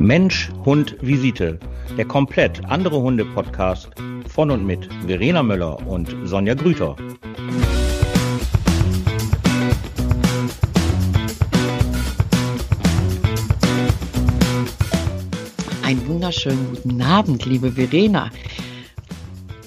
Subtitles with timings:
[0.00, 1.58] Mensch, Hund, Visite.
[1.98, 3.90] Der komplett andere Hunde-Podcast
[4.28, 6.96] von und mit Verena Möller und Sonja Grüter.
[15.82, 18.30] Einen wunderschönen guten Abend, liebe Verena.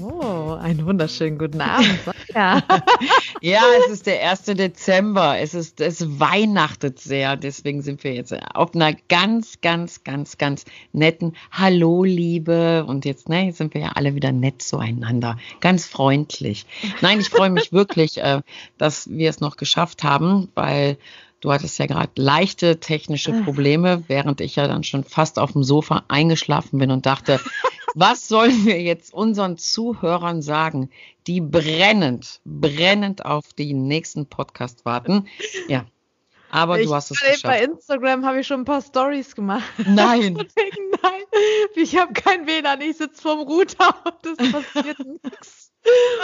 [0.01, 1.99] Oh, einen wunderschönen guten Abend.
[2.33, 2.63] Ja.
[3.43, 4.45] ja, es ist der 1.
[4.45, 5.37] Dezember.
[5.37, 7.35] Es ist, es weihnachtet sehr.
[7.35, 10.63] Deswegen sind wir jetzt auf einer ganz, ganz, ganz, ganz
[10.93, 12.85] netten Hallo, Liebe.
[12.85, 15.37] Und jetzt, ne, jetzt sind wir ja alle wieder nett zueinander.
[15.59, 16.65] Ganz freundlich.
[17.01, 18.41] Nein, ich freue mich wirklich, äh,
[18.77, 20.97] dass wir es noch geschafft haben, weil
[21.41, 23.41] Du hattest ja gerade leichte technische ah.
[23.43, 27.37] Probleme, während ich ja dann schon fast auf dem Sofa eingeschlafen bin und dachte,
[27.95, 30.89] was sollen wir jetzt unseren Zuhörern sagen,
[31.27, 35.27] die brennend, brennend auf den nächsten Podcast warten?
[35.67, 35.85] Ja.
[36.53, 37.43] Aber ich du hast es geschafft.
[37.43, 39.63] Bei Instagram habe ich schon ein paar Stories gemacht.
[39.87, 40.35] Nein.
[41.01, 41.23] Nein.
[41.75, 45.71] Ich habe kein WLAN, ich sitze vorm Router und es passiert nichts.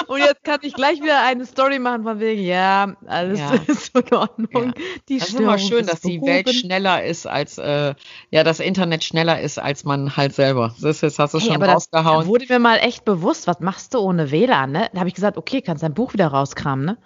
[0.05, 3.53] Und jetzt kann ich gleich wieder eine Story machen von wegen, ja, alles ja.
[3.67, 4.65] ist in Ordnung.
[4.67, 4.83] Ja.
[5.09, 7.95] Die das ist immer schön, dass die Welt schneller ist als, äh,
[8.29, 10.75] ja, das Internet schneller ist als man halt selber.
[10.79, 12.19] Das ist, hast du hey, schon rausgehauen.
[12.19, 14.89] Das wurde mir mal echt bewusst, was machst du ohne WLAN, ne?
[14.93, 16.97] Da habe ich gesagt, okay, kannst dein Buch wieder rauskramen, ne?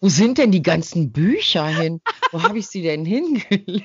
[0.00, 2.00] Wo sind denn die ganzen Bücher hin?
[2.32, 3.84] Wo habe ich sie denn hingelegt?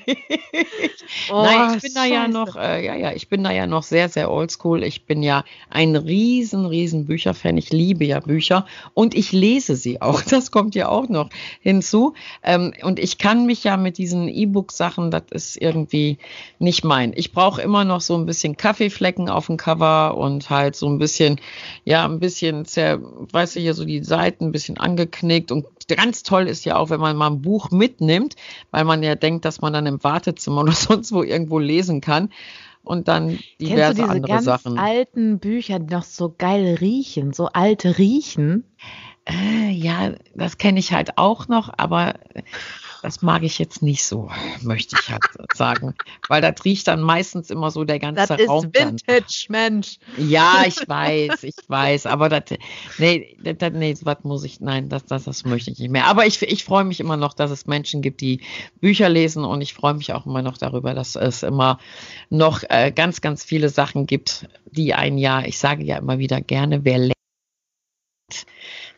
[1.30, 3.82] Oh, Nein, ich bin da ja noch, äh, ja, ja, ich bin da ja noch
[3.82, 4.82] sehr, sehr oldschool.
[4.82, 7.56] Ich bin ja ein riesen, riesen Bücherfan.
[7.56, 10.22] Ich liebe ja Bücher und ich lese sie auch.
[10.30, 12.14] Das kommt ja auch noch hinzu.
[12.42, 16.18] Ähm, und ich kann mich ja mit diesen E-Book-Sachen, das ist irgendwie
[16.58, 17.12] nicht mein.
[17.16, 20.98] Ich brauche immer noch so ein bisschen Kaffeeflecken auf dem Cover und halt so ein
[20.98, 21.40] bisschen,
[21.84, 24.78] ja, ein bisschen, weißt du, hier so die Seiten ein bisschen
[25.10, 28.36] angeknickt und ganz toll ist ja auch, wenn man mal ein Buch mitnimmt,
[28.70, 32.30] weil man ja denkt, dass man dann im Wartezimmer oder sonst wo irgendwo lesen kann
[32.82, 34.78] und dann diverse Kennst du diese andere ganz Sachen.
[34.78, 38.64] alten Bücher, die noch so geil riechen, so alte riechen?
[39.26, 42.14] Äh, ja, das kenne ich halt auch noch, aber
[43.02, 44.30] das mag ich jetzt nicht so,
[44.62, 45.22] möchte ich halt
[45.54, 45.94] sagen.
[46.28, 48.70] Weil das riecht dann meistens immer so der ganze das Raum.
[48.72, 49.72] Das ist Vintage, dann.
[49.72, 49.98] Mensch.
[50.16, 52.06] Ja, ich weiß, ich weiß.
[52.06, 52.44] Aber das,
[52.98, 56.06] nee, das, nee, was muss ich, nein, das, das, das möchte ich nicht mehr.
[56.06, 58.40] Aber ich, ich freue mich immer noch, dass es Menschen gibt, die
[58.80, 61.78] Bücher lesen und ich freue mich auch immer noch darüber, dass es immer
[62.28, 66.40] noch äh, ganz, ganz viele Sachen gibt, die ein Jahr, ich sage ja immer wieder
[66.40, 67.19] gerne, wer lernt,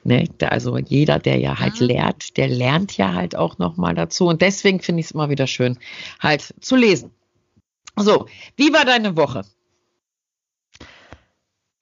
[0.05, 0.29] Ne?
[0.41, 1.87] Also jeder, der ja halt ja.
[1.87, 4.27] lernt, der lernt ja halt auch nochmal dazu.
[4.27, 5.79] Und deswegen finde ich es immer wieder schön,
[6.21, 7.11] halt zu lesen.
[7.97, 8.27] So,
[8.57, 9.45] wie war deine Woche?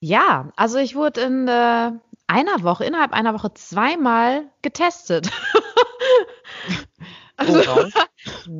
[0.01, 1.93] Ja, also ich wurde in äh,
[2.27, 5.31] einer Woche, innerhalb einer Woche zweimal getestet.
[7.37, 7.89] Also,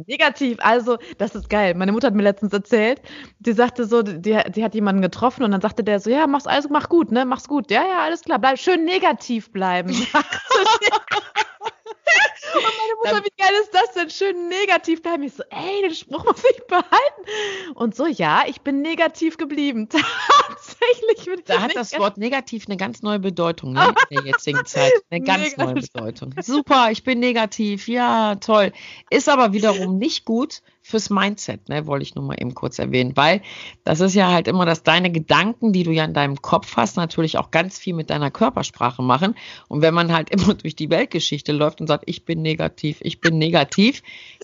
[0.07, 0.59] negativ.
[0.61, 1.75] Also, das ist geil.
[1.75, 3.01] Meine Mutter hat mir letztens erzählt,
[3.39, 6.47] die sagte so, die, die hat jemanden getroffen und dann sagte der so, ja, mach's
[6.47, 7.25] alles, mach gut, ne?
[7.25, 7.71] Mach's gut.
[7.71, 8.39] Ja, ja, alles klar.
[8.39, 9.91] Bleib schön negativ bleiben.
[12.55, 14.11] Und meine Mutter, wie geil ist das denn?
[14.11, 15.23] Schön negativ bleiben.
[15.23, 17.75] Ich so, ey, den Spruch muss ich behalten.
[17.75, 19.89] Und so, ja, ich bin negativ geblieben.
[19.89, 24.27] Tatsächlich bin ich Da hat das Wort negativ eine ganz neue Bedeutung ne, in der
[24.27, 24.93] jetzigen Zeit.
[25.11, 26.35] Eine ganz neue Bedeutung.
[26.41, 27.89] Super, ich bin negativ.
[27.89, 28.73] Ja, toll.
[29.11, 33.17] Ist aber wiederum nicht gut fürs Mindset, ne, wollte ich nur mal eben kurz erwähnen,
[33.17, 33.41] weil
[33.85, 36.97] das ist ja halt immer, dass deine Gedanken, die du ja in deinem Kopf hast,
[36.97, 39.35] natürlich auch ganz viel mit deiner Körpersprache machen.
[39.69, 43.21] Und wenn man halt immer durch die Weltgeschichte läuft und sagt, ich bin negativ, ich
[43.21, 44.03] bin negativ,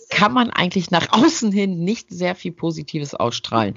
[0.08, 3.74] kann man eigentlich nach außen hin nicht sehr viel Positives ausstrahlen.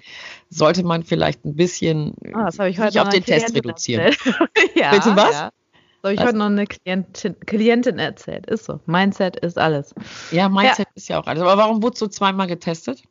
[0.49, 4.15] Sollte man vielleicht ein bisschen ah, das ich heute auf den Test reduzieren.
[4.75, 5.31] ja, Willst du was?
[5.31, 5.51] Ja.
[6.01, 6.27] So habe ich was?
[6.27, 8.45] heute noch eine Klientin, Klientin, erzählt.
[8.45, 8.79] Ist so.
[8.85, 9.93] Mindset ist alles.
[10.31, 10.93] Ja, Mindset ja.
[10.95, 11.43] ist ja auch alles.
[11.43, 13.03] Aber warum wurdest du zweimal getestet?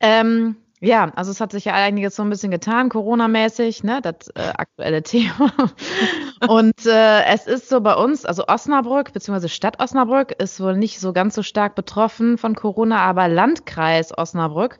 [0.00, 4.28] Ähm, ja, also es hat sich ja einiges so ein bisschen getan, Corona-mäßig, ne, das
[4.34, 5.52] äh, aktuelle Thema.
[6.48, 11.00] Und äh, es ist so bei uns, also Osnabrück, beziehungsweise Stadt Osnabrück ist wohl nicht
[11.00, 14.78] so ganz so stark betroffen von Corona, aber Landkreis Osnabrück.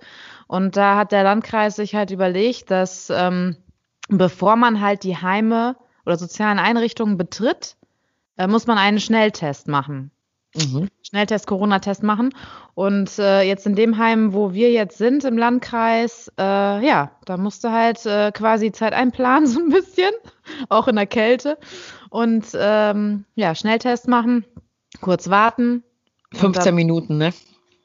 [0.49, 3.57] Und da hat der Landkreis sich halt überlegt, dass ähm,
[4.09, 7.77] bevor man halt die Heime oder sozialen Einrichtungen betritt,
[8.39, 10.11] äh, muss man einen Schnelltest machen.
[10.55, 10.89] Mhm.
[11.03, 12.35] Schnelltest, Corona-Test machen.
[12.75, 16.43] Und äh, jetzt in dem Heim, wo wir jetzt sind im Landkreis, äh,
[16.87, 20.13] ja, da musste halt äh, quasi Zeit einplanen, so ein bisschen,
[20.69, 21.59] auch in der Kälte.
[22.11, 24.45] Und ähm, ja, Schnelltest machen,
[25.01, 25.83] kurz warten.
[26.33, 27.33] 15 dann, Minuten, ne?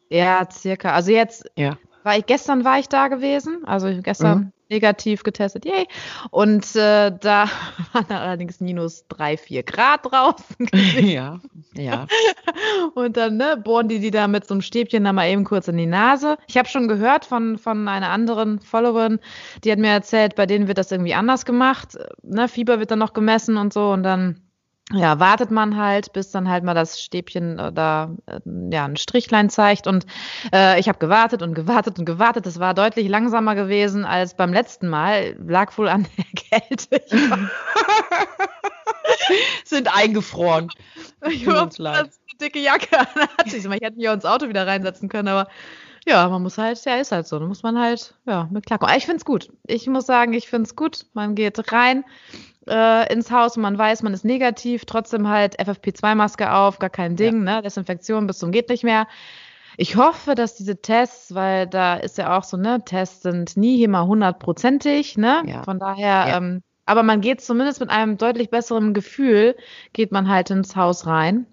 [0.09, 0.93] Ja, circa.
[0.93, 1.77] Also jetzt ja.
[2.03, 5.85] war ich, gestern war ich da gewesen, also gestern, mhm negativ getestet, yay.
[6.31, 7.45] Und äh, da
[7.93, 10.67] waren allerdings minus drei, vier Grad draußen.
[11.07, 11.39] ja,
[11.75, 12.07] ja.
[12.95, 15.67] Und dann ne, bohren die die da mit so einem Stäbchen da mal eben kurz
[15.67, 16.37] in die Nase.
[16.47, 19.19] Ich habe schon gehört von, von einer anderen Followerin,
[19.63, 21.97] die hat mir erzählt, bei denen wird das irgendwie anders gemacht.
[22.23, 24.41] Ne, Fieber wird dann noch gemessen und so und dann
[24.93, 28.39] ja, wartet man halt, bis dann halt mal das Stäbchen äh, da äh,
[28.71, 29.87] ja ein Strichlein zeigt.
[29.87, 30.05] Und
[30.53, 32.45] äh, ich habe gewartet und gewartet und gewartet.
[32.45, 35.37] Es war deutlich langsamer gewesen als beim letzten Mal.
[35.47, 36.25] Lag wohl an der
[36.59, 37.01] Kälte.
[39.65, 40.69] Sind eingefroren.
[41.29, 42.09] Ich hoffe, dass eine
[42.41, 43.07] dicke Jacke an
[43.45, 45.47] Ich hätte mich auch ins Auto wieder reinsetzen können, aber
[46.05, 47.37] ja, man muss halt, ja, ist halt so.
[47.37, 48.89] Da muss man halt, ja, mit klarkommen.
[48.89, 49.53] Aber ich finde es gut.
[49.67, 51.05] Ich muss sagen, ich finde es gut.
[51.13, 52.03] Man geht rein
[52.71, 57.15] äh, ins Haus und man weiß, man ist negativ, trotzdem halt FFP2-Maske auf, gar kein
[57.15, 57.55] Ding, ja.
[57.55, 57.61] ne?
[57.61, 59.07] Desinfektion bis zum geht nicht mehr.
[59.77, 63.83] Ich hoffe, dass diese Tests, weil da ist ja auch so, ne, Tests sind nie
[63.83, 65.43] immer hundertprozentig, ne?
[65.45, 65.63] Ja.
[65.63, 66.37] Von daher, ja.
[66.37, 69.55] ähm, aber man geht zumindest mit einem deutlich besseren Gefühl,
[69.93, 71.45] geht man halt ins Haus rein.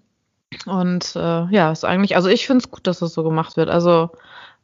[0.65, 3.69] Und äh, ja, ist eigentlich, also ich finde es gut, dass das so gemacht wird.
[3.69, 4.09] Also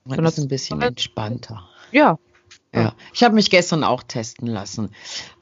[0.03, 1.67] man ist ein bisschen entspannter.
[1.91, 2.17] Ja,
[2.75, 4.91] ja, ich habe mich gestern auch testen lassen,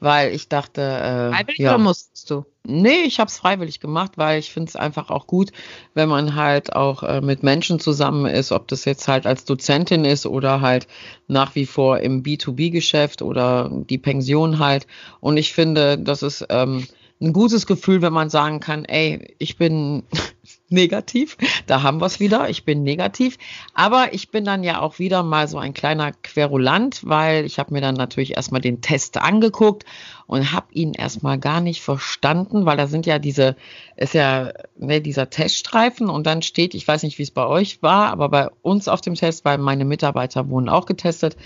[0.00, 0.80] weil ich dachte.
[0.80, 2.44] Äh, freiwillig ja, oder musstest du?
[2.66, 5.52] Nee, ich habe es freiwillig gemacht, weil ich finde es einfach auch gut,
[5.92, 10.06] wenn man halt auch äh, mit Menschen zusammen ist, ob das jetzt halt als Dozentin
[10.06, 10.86] ist oder halt
[11.28, 14.86] nach wie vor im B2B-Geschäft oder die Pension halt.
[15.20, 16.86] Und ich finde, das ist ähm,
[17.20, 20.04] ein gutes Gefühl, wenn man sagen kann, ey, ich bin
[20.68, 21.36] negativ.
[21.66, 22.48] Da haben wir es wieder.
[22.50, 23.38] Ich bin negativ.
[23.74, 27.72] Aber ich bin dann ja auch wieder mal so ein kleiner Querulant, weil ich habe
[27.72, 29.84] mir dann natürlich erstmal den Test angeguckt
[30.26, 33.56] und habe ihn erstmal gar nicht verstanden, weil da sind ja diese,
[33.96, 37.82] ist ja ne, dieser Teststreifen und dann steht, ich weiß nicht, wie es bei euch
[37.82, 41.36] war, aber bei uns auf dem Test, weil meine Mitarbeiter wurden auch getestet,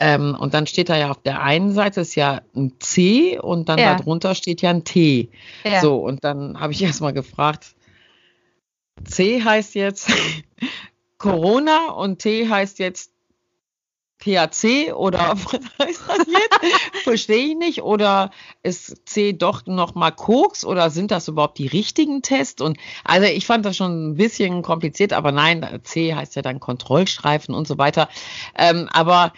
[0.00, 3.68] ähm, und dann steht da ja auf der einen Seite ist ja ein C und
[3.68, 3.96] dann ja.
[3.96, 5.28] darunter steht ja ein T.
[5.64, 5.80] Ja.
[5.80, 7.74] So, und dann habe ich erstmal gefragt,
[9.04, 10.10] C heißt jetzt
[11.18, 13.12] Corona und T heißt jetzt
[14.20, 17.02] THC oder was heißt das jetzt?
[17.04, 17.82] Verstehe ich nicht.
[17.82, 18.30] Oder
[18.62, 22.60] ist C doch noch mal Koks oder sind das überhaupt die richtigen Tests?
[22.60, 26.60] Und also ich fand das schon ein bisschen kompliziert, aber nein, C heißt ja dann
[26.60, 28.08] Kontrollstreifen und so weiter.
[28.56, 29.32] Ähm, aber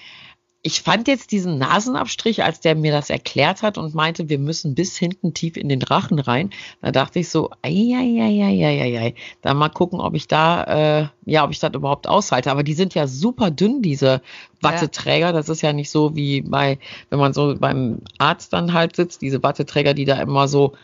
[0.63, 4.75] ich fand jetzt diesen Nasenabstrich, als der mir das erklärt hat und meinte, wir müssen
[4.75, 6.51] bis hinten tief in den Rachen rein,
[6.83, 11.61] da dachte ich so, ei, da mal gucken, ob ich da, äh, ja, ob ich
[11.61, 12.51] das überhaupt aushalte.
[12.51, 14.21] Aber die sind ja super dünn, diese
[14.61, 15.29] Watteträger.
[15.29, 15.33] Ja.
[15.33, 16.79] Das ist ja nicht so wie bei,
[17.09, 20.75] wenn man so beim Arzt dann halt sitzt, diese Watteträger, die da immer so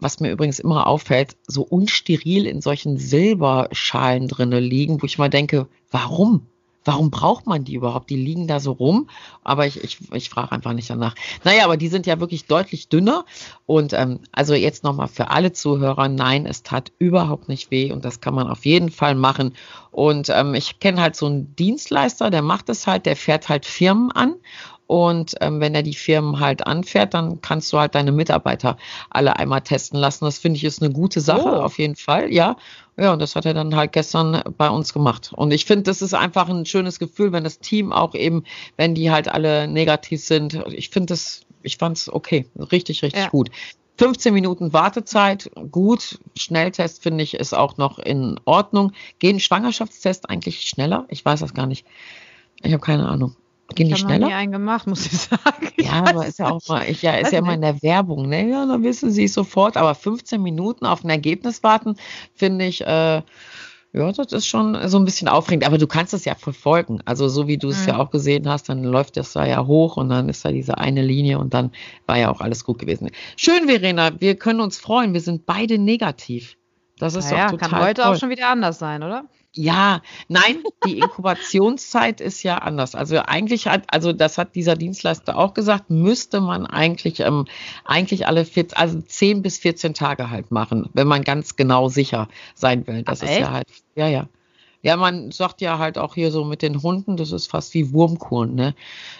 [0.00, 5.28] was mir übrigens immer auffällt, so unsteril in solchen Silberschalen drinne liegen, wo ich mal
[5.28, 6.46] denke, warum?
[6.88, 8.08] Warum braucht man die überhaupt?
[8.08, 9.10] Die liegen da so rum,
[9.44, 11.14] aber ich, ich, ich frage einfach nicht danach.
[11.44, 13.26] Naja, aber die sind ja wirklich deutlich dünner.
[13.66, 18.06] Und ähm, also jetzt nochmal für alle Zuhörer, nein, es tat überhaupt nicht weh und
[18.06, 19.52] das kann man auf jeden Fall machen.
[19.90, 23.66] Und ähm, ich kenne halt so einen Dienstleister, der macht es halt, der fährt halt
[23.66, 24.36] Firmen an
[24.88, 28.78] und ähm, wenn er die Firmen halt anfährt, dann kannst du halt deine Mitarbeiter
[29.10, 30.24] alle einmal testen lassen.
[30.24, 31.62] Das finde ich ist eine gute Sache, oh.
[31.62, 32.56] auf jeden Fall, ja.
[32.96, 35.30] Ja, und das hat er dann halt gestern bei uns gemacht.
[35.36, 38.44] Und ich finde, das ist einfach ein schönes Gefühl, wenn das Team auch eben,
[38.78, 40.54] wenn die halt alle negativ sind.
[40.68, 43.28] Ich finde das, ich fand es okay, richtig, richtig ja.
[43.28, 43.50] gut.
[43.98, 46.18] 15 Minuten Wartezeit, gut.
[46.34, 48.92] Schnelltest finde ich ist auch noch in Ordnung.
[49.18, 51.04] Gehen Schwangerschaftstest eigentlich schneller?
[51.10, 51.86] Ich weiß das gar nicht.
[52.62, 53.36] Ich habe keine Ahnung.
[53.74, 54.18] Gehen die schneller?
[54.18, 55.68] Ich habe nie einen gemacht, muss ich sagen.
[55.76, 58.28] Ich ja, aber ist ja auch mal, ich, ja, ist ja immer in der Werbung,
[58.28, 58.48] ne?
[58.48, 59.76] Ja, dann wissen sie es sofort.
[59.76, 61.96] Aber 15 Minuten auf ein Ergebnis warten,
[62.34, 63.22] finde ich, äh,
[63.92, 65.66] ja, das ist schon so ein bisschen aufregend.
[65.66, 67.00] Aber du kannst es ja verfolgen.
[67.04, 67.88] Also so wie du es mhm.
[67.88, 70.78] ja auch gesehen hast, dann läuft das da ja hoch und dann ist da diese
[70.78, 71.72] eine Linie und dann
[72.06, 73.10] war ja auch alles gut gewesen.
[73.36, 75.14] Schön, Verena, wir können uns freuen.
[75.14, 76.56] Wir sind beide negativ.
[76.98, 78.12] Das ist naja, doch total kann heute toll.
[78.12, 79.24] auch schon wieder anders sein, oder?
[79.54, 82.94] Ja, nein, die Inkubationszeit ist ja anders.
[82.94, 87.46] Also eigentlich hat, also das hat dieser Dienstleister auch gesagt, müsste man eigentlich, ähm,
[87.84, 92.28] eigentlich alle 14, also 10 bis 14 Tage halt machen, wenn man ganz genau sicher
[92.54, 93.02] sein will.
[93.02, 93.40] Das Ach, ist echt?
[93.40, 94.28] ja halt, ja, ja.
[94.82, 97.92] Ja, man sagt ja halt auch hier so mit den Hunden, das ist fast wie
[97.92, 98.74] Wurmkuren, ne?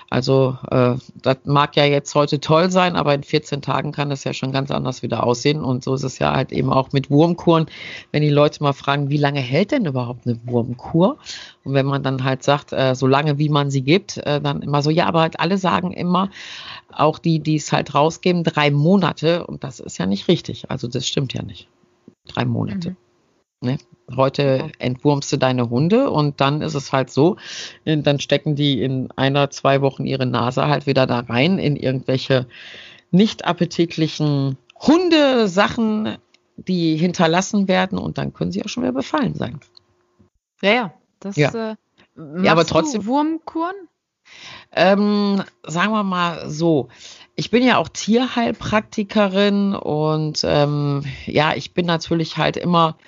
[0.09, 4.23] Also äh, das mag ja jetzt heute toll sein, aber in 14 Tagen kann das
[4.25, 5.62] ja schon ganz anders wieder aussehen.
[5.62, 7.67] Und so ist es ja halt eben auch mit Wurmkuren,
[8.12, 11.19] wenn die Leute mal fragen, wie lange hält denn überhaupt eine Wurmkur?
[11.65, 14.62] Und wenn man dann halt sagt, äh, so lange wie man sie gibt, äh, dann
[14.62, 16.31] immer so, ja, aber halt alle sagen immer,
[16.93, 19.47] auch die, die es halt rausgeben, drei Monate.
[19.47, 20.71] Und das ist ja nicht richtig.
[20.71, 21.69] Also das stimmt ja nicht.
[22.29, 22.91] Drei Monate.
[22.91, 23.08] Mhm.
[23.61, 23.79] Ne?
[24.15, 27.37] Heute entwurmst du deine Hunde und dann ist es halt so,
[27.85, 32.47] dann stecken die in einer, zwei Wochen ihre Nase halt wieder da rein in irgendwelche
[33.11, 36.19] nicht appetitlichen Hundesachen,
[36.57, 39.61] die hinterlassen werden und dann können sie auch schon wieder befallen sein.
[40.62, 40.95] Ja, ja.
[41.21, 41.73] Das, ja.
[41.73, 41.77] Äh,
[42.43, 43.07] ja, aber trotzdem.
[43.07, 43.75] Wurmkuren?
[44.73, 46.88] Ähm, sagen wir mal so.
[47.35, 52.99] Ich bin ja auch Tierheilpraktikerin und ähm, ja, ich bin natürlich halt immer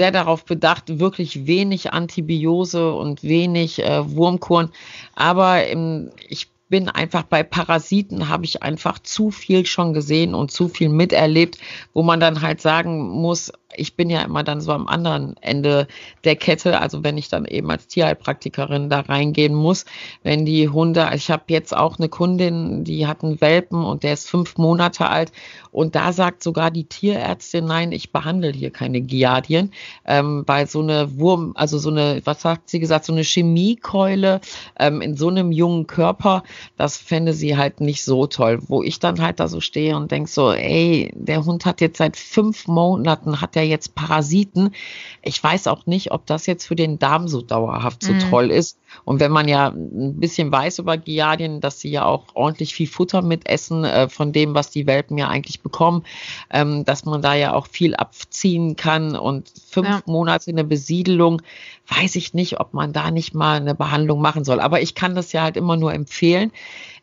[0.00, 4.70] sehr darauf bedacht, wirklich wenig Antibiose und wenig äh, Wurmkuren.
[5.14, 10.50] Aber ähm, ich bin einfach bei Parasiten, habe ich einfach zu viel schon gesehen und
[10.50, 11.58] zu viel miterlebt,
[11.92, 15.86] wo man dann halt sagen muss, ich bin ja immer dann so am anderen Ende
[16.24, 19.84] der Kette, also wenn ich dann eben als Tierheilpraktikerin da reingehen muss,
[20.22, 24.14] wenn die Hunde, ich habe jetzt auch eine Kundin, die hat einen Welpen und der
[24.14, 25.32] ist fünf Monate alt
[25.72, 29.72] und da sagt sogar die Tierärztin, nein, ich behandle hier keine Giardien,
[30.04, 34.40] ähm, weil so eine Wurm, also so eine, was sagt sie gesagt, so eine Chemiekeule
[34.78, 36.42] ähm, in so einem jungen Körper,
[36.76, 40.10] das fände sie halt nicht so toll, wo ich dann halt da so stehe und
[40.10, 44.74] denke so, ey, der Hund hat jetzt seit fünf Monaten, hat er jetzt Parasiten.
[45.22, 48.30] Ich weiß auch nicht, ob das jetzt für den Darm so dauerhaft so mhm.
[48.30, 48.78] toll ist.
[49.04, 52.86] Und wenn man ja ein bisschen weiß über Giardien, dass sie ja auch ordentlich viel
[52.86, 56.04] Futter mitessen äh, von dem, was die Welpen ja eigentlich bekommen,
[56.50, 60.02] ähm, dass man da ja auch viel abziehen kann und fünf ja.
[60.06, 61.42] Monate eine Besiedelung,
[61.88, 64.60] weiß ich nicht, ob man da nicht mal eine Behandlung machen soll.
[64.60, 66.50] Aber ich kann das ja halt immer nur empfehlen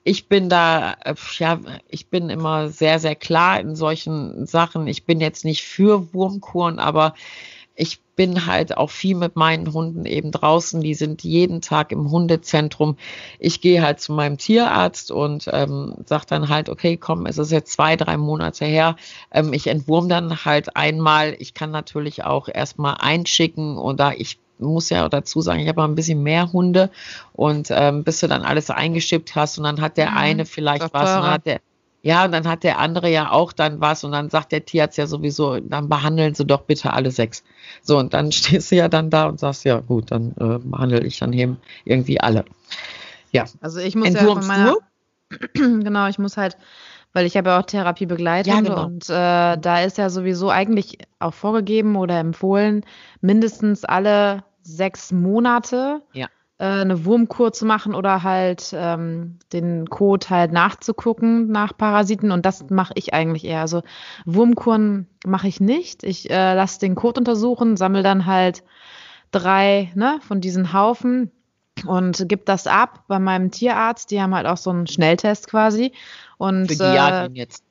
[0.08, 1.60] ich bin da, äh, ja,
[1.90, 4.88] ich bin immer sehr, sehr klar in solchen Sachen.
[4.88, 7.14] Ich bin jetzt nicht für Wurmkuren, aber
[7.76, 10.80] ich bin halt auch viel mit meinen Hunden eben draußen.
[10.80, 12.96] Die sind jeden Tag im Hundezentrum.
[13.38, 17.52] Ich gehe halt zu meinem Tierarzt und ähm, sage dann halt, okay, komm, es ist
[17.52, 18.96] jetzt zwei, drei Monate her.
[19.30, 21.36] Ähm, ich entwurm dann halt einmal.
[21.38, 25.96] Ich kann natürlich auch erstmal einschicken oder ich muss ja dazu sagen, ich habe ein
[25.96, 26.90] bisschen mehr Hunde
[27.34, 30.94] und ähm, bis du dann alles eingeschippt hast und dann hat der mhm, eine vielleicht
[30.94, 31.60] was und dann hat der
[32.04, 34.98] ja, und dann hat der andere ja auch dann was und dann sagt der Tierarzt
[34.98, 37.44] ja sowieso, dann behandeln Sie doch bitte alle sechs.
[37.82, 41.04] So, und dann stehst du ja dann da und sagst, ja gut, dann äh, behandle
[41.04, 42.46] ich dann eben irgendwie alle.
[43.32, 43.46] Ja.
[43.60, 44.76] Also ich muss Entwurmst ja von
[45.54, 46.56] meiner, genau, ich muss halt,
[47.18, 48.86] weil ich habe ja auch Therapie begleitet ja, genau.
[48.86, 52.86] und äh, da ist ja sowieso eigentlich auch vorgegeben oder empfohlen,
[53.22, 56.28] mindestens alle sechs Monate ja.
[56.60, 62.32] äh, eine Wurmkur zu machen oder halt ähm, den Code halt nachzugucken nach Parasiten.
[62.32, 63.62] Und das mache ich eigentlich eher.
[63.62, 63.82] Also
[64.26, 66.04] Wurmkuren mache ich nicht.
[66.04, 68.64] Ich äh, lasse den Code untersuchen, sammle dann halt
[69.32, 71.32] drei ne, von diesen Haufen
[71.88, 74.12] und gebe das ab bei meinem Tierarzt.
[74.12, 75.94] Die haben halt auch so einen Schnelltest quasi.
[76.38, 77.64] Und, Für Giardien äh, jetzt.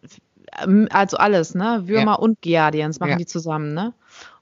[0.90, 1.82] Also alles, ne?
[1.84, 2.18] Würmer ja.
[2.18, 3.16] und Giardiens machen ja.
[3.16, 3.92] die zusammen, ne?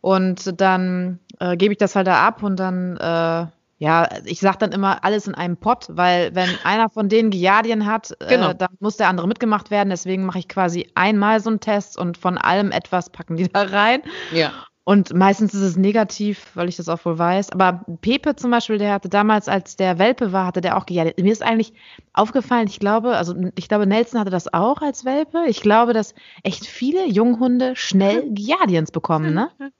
[0.00, 3.46] Und dann äh, gebe ich das halt da ab und dann, äh,
[3.78, 7.86] ja, ich sage dann immer alles in einem Pott, weil wenn einer von denen Giardien
[7.86, 8.52] hat, äh, genau.
[8.52, 9.90] dann muss der andere mitgemacht werden.
[9.90, 13.62] Deswegen mache ich quasi einmal so einen Test und von allem etwas packen die da
[13.62, 14.02] rein.
[14.32, 14.52] Ja.
[14.84, 17.50] Und meistens ist es negativ, weil ich das auch wohl weiß.
[17.50, 21.18] Aber Pepe zum Beispiel, der hatte damals, als der Welpe war, hatte der auch gejadet.
[21.18, 21.72] Mir ist eigentlich
[22.12, 25.44] aufgefallen, ich glaube, also ich glaube, Nelson hatte das auch als Welpe.
[25.48, 29.50] Ich glaube, dass echt viele Junghunde schnell Giardiens bekommen, ne?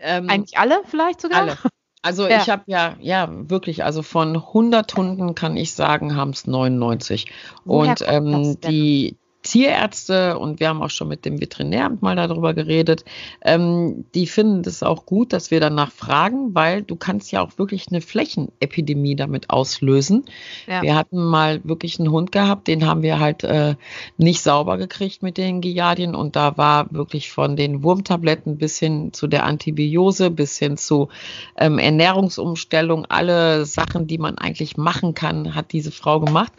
[0.00, 1.40] Ähm, Eigentlich alle vielleicht sogar?
[1.40, 1.58] Alle.
[2.02, 2.40] Also ja.
[2.40, 7.26] ich habe ja, ja, wirklich, also von 100 Hunden kann ich sagen, haben es 99.
[7.64, 12.54] Woher und ähm, die, Tierärzte und wir haben auch schon mit dem Veterinäramt mal darüber
[12.54, 13.04] geredet,
[13.42, 17.56] ähm, die finden es auch gut, dass wir danach fragen, weil du kannst ja auch
[17.56, 20.24] wirklich eine Flächenepidemie damit auslösen.
[20.66, 20.82] Ja.
[20.82, 23.76] Wir hatten mal wirklich einen Hund gehabt, den haben wir halt äh,
[24.16, 29.12] nicht sauber gekriegt mit den Giardien und da war wirklich von den Wurmtabletten bis hin
[29.12, 31.08] zu der Antibiose, bis hin zu
[31.56, 36.52] ähm, Ernährungsumstellung, alle Sachen, die man eigentlich machen kann, hat diese Frau gemacht.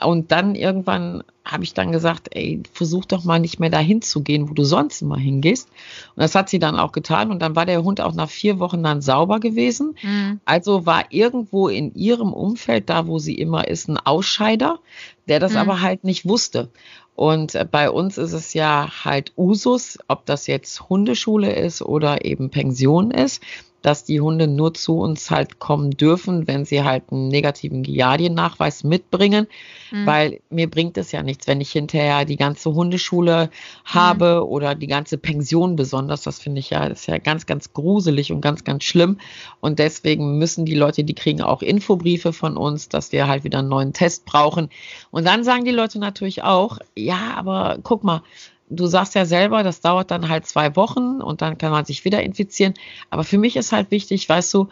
[0.00, 4.22] Und dann irgendwann habe ich dann gesagt, ey, versuch doch mal nicht mehr dahin zu
[4.22, 5.68] gehen, wo du sonst immer hingehst.
[6.16, 7.30] Und das hat sie dann auch getan.
[7.30, 9.96] Und dann war der Hund auch nach vier Wochen dann sauber gewesen.
[10.02, 10.40] Mhm.
[10.44, 14.80] Also war irgendwo in ihrem Umfeld, da wo sie immer ist, ein Ausscheider,
[15.28, 15.58] der das mhm.
[15.58, 16.70] aber halt nicht wusste.
[17.14, 22.24] Und äh, bei uns ist es ja halt Usus, ob das jetzt Hundeschule ist oder
[22.24, 23.40] eben Pension ist,
[23.86, 28.82] dass die Hunde nur zu uns halt kommen dürfen, wenn sie halt einen negativen Giardien-Nachweis
[28.82, 29.46] mitbringen,
[29.92, 30.06] mhm.
[30.06, 33.48] weil mir bringt es ja nichts, wenn ich hinterher die ganze Hundeschule
[33.84, 34.48] habe mhm.
[34.50, 36.22] oder die ganze Pension besonders.
[36.22, 39.18] Das finde ich ja, das ist ja ganz, ganz gruselig und ganz, ganz schlimm.
[39.60, 43.60] Und deswegen müssen die Leute, die kriegen auch Infobriefe von uns, dass wir halt wieder
[43.60, 44.68] einen neuen Test brauchen.
[45.12, 48.22] Und dann sagen die Leute natürlich auch, ja, aber guck mal,
[48.68, 52.04] du sagst ja selber, das dauert dann halt zwei Wochen und dann kann man sich
[52.04, 52.74] wieder infizieren.
[53.10, 54.68] Aber für mich ist halt wichtig, weißt du,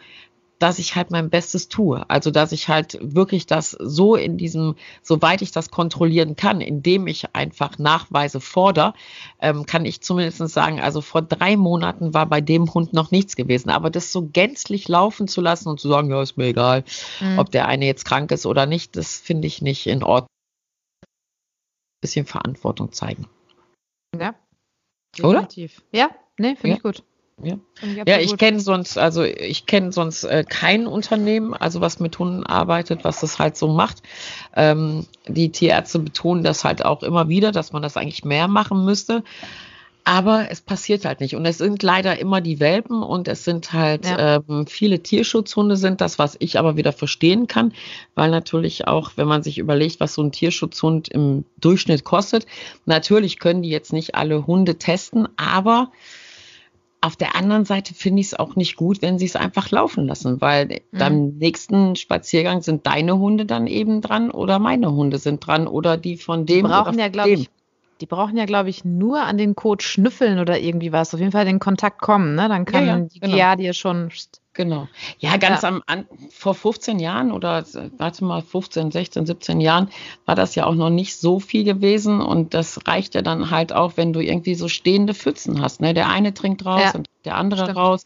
[0.58, 2.08] dass ich halt mein Bestes tue.
[2.08, 7.06] Also, dass ich halt wirklich das so in diesem, soweit ich das kontrollieren kann, indem
[7.06, 8.94] ich einfach Nachweise fordere,
[9.40, 13.36] ähm, kann ich zumindest sagen, also vor drei Monaten war bei dem Hund noch nichts
[13.36, 13.68] gewesen.
[13.70, 16.84] Aber das so gänzlich laufen zu lassen und zu sagen, ja, ist mir egal,
[17.20, 17.38] mhm.
[17.38, 20.28] ob der eine jetzt krank ist oder nicht, das finde ich nicht in Ordnung.
[22.00, 23.26] Bisschen Verantwortung zeigen.
[24.20, 24.34] Ja.
[25.16, 25.78] Definitiv.
[25.78, 25.98] Oder?
[25.98, 26.76] Ja, nee, finde ja.
[26.76, 27.02] ich gut.
[27.42, 27.58] Ja,
[28.06, 32.44] ja ich kenne sonst, also ich kenne sonst äh, kein Unternehmen, also was mit Hunden
[32.44, 34.02] arbeitet, was das halt so macht.
[34.54, 38.84] Ähm, die Tierärzte betonen das halt auch immer wieder, dass man das eigentlich mehr machen
[38.84, 39.24] müsste.
[40.06, 41.34] Aber es passiert halt nicht.
[41.34, 44.42] Und es sind leider immer die Welpen und es sind halt ja.
[44.48, 47.72] ähm, viele Tierschutzhunde sind das, was ich aber wieder verstehen kann,
[48.14, 52.46] weil natürlich auch, wenn man sich überlegt, was so ein Tierschutzhund im Durchschnitt kostet,
[52.84, 55.90] natürlich können die jetzt nicht alle Hunde testen, aber
[57.04, 60.06] auf der anderen Seite finde ich es auch nicht gut, wenn sie es einfach laufen
[60.06, 60.98] lassen, weil mhm.
[60.98, 65.98] beim nächsten Spaziergang sind deine Hunde dann eben dran oder meine Hunde sind dran oder
[65.98, 66.56] die von dem.
[66.56, 67.50] Die brauchen ja, glaube ich,
[68.00, 71.14] die brauchen ja, glaube ich, nur an den Code schnüffeln oder irgendwie was.
[71.14, 72.48] Auf jeden Fall in Kontakt kommen, ne?
[72.48, 73.36] Dann kann ja, ja, die genau.
[73.36, 74.10] GA dir schon
[74.54, 74.86] Genau.
[75.18, 75.68] Ja, ganz ja.
[75.68, 77.64] am an, vor 15 Jahren oder
[77.98, 79.90] warte mal 15, 16, 17 Jahren
[80.26, 83.72] war das ja auch noch nicht so viel gewesen und das reicht ja dann halt
[83.72, 85.80] auch, wenn du irgendwie so stehende Pfützen hast.
[85.80, 85.92] Ne?
[85.92, 87.78] Der eine trinkt raus und der andere Stimmt.
[87.78, 88.04] raus.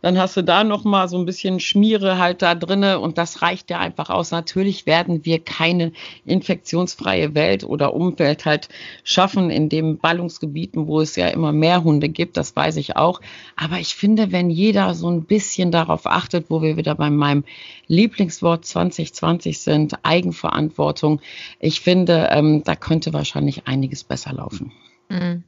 [0.00, 3.42] Dann hast du da noch mal so ein bisschen Schmiere halt da drinne und das
[3.42, 4.30] reicht ja einfach aus.
[4.30, 5.92] Natürlich werden wir keine
[6.24, 8.68] infektionsfreie Welt oder Umwelt halt
[9.02, 12.36] schaffen in den Ballungsgebieten, wo es ja immer mehr Hunde gibt.
[12.36, 13.20] Das weiß ich auch.
[13.56, 17.44] Aber ich finde, wenn jeder so ein bisschen darauf achtet, wo wir wieder bei meinem
[17.88, 21.20] Lieblingswort 2020 sind, Eigenverantwortung.
[21.58, 24.72] Ich finde, ähm, da könnte wahrscheinlich einiges besser laufen.
[25.08, 25.44] Mhm.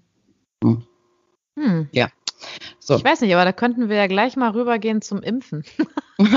[0.63, 0.83] Hm.
[1.59, 1.89] Hm.
[1.93, 2.09] Ja.
[2.79, 2.97] So.
[2.97, 5.65] Ich weiß nicht, aber da könnten wir ja gleich mal rübergehen zum Impfen.
[6.19, 6.29] das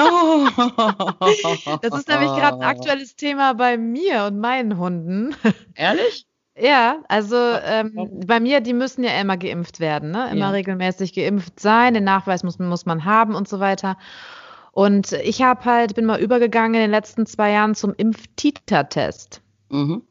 [1.99, 5.35] ist nämlich gerade ein aktuelles Thema bei mir und meinen Hunden.
[5.75, 6.25] Ehrlich?
[6.55, 10.29] Ja, also ähm, bei mir, die müssen ja immer geimpft werden, ne?
[10.31, 10.49] Immer ja.
[10.51, 13.97] regelmäßig geimpft sein, den Nachweis muss, muss man haben und so weiter.
[14.71, 19.41] Und ich habe halt, bin mal übergegangen in den letzten zwei Jahren zum Impftiter-Test.
[19.69, 20.03] Mhm.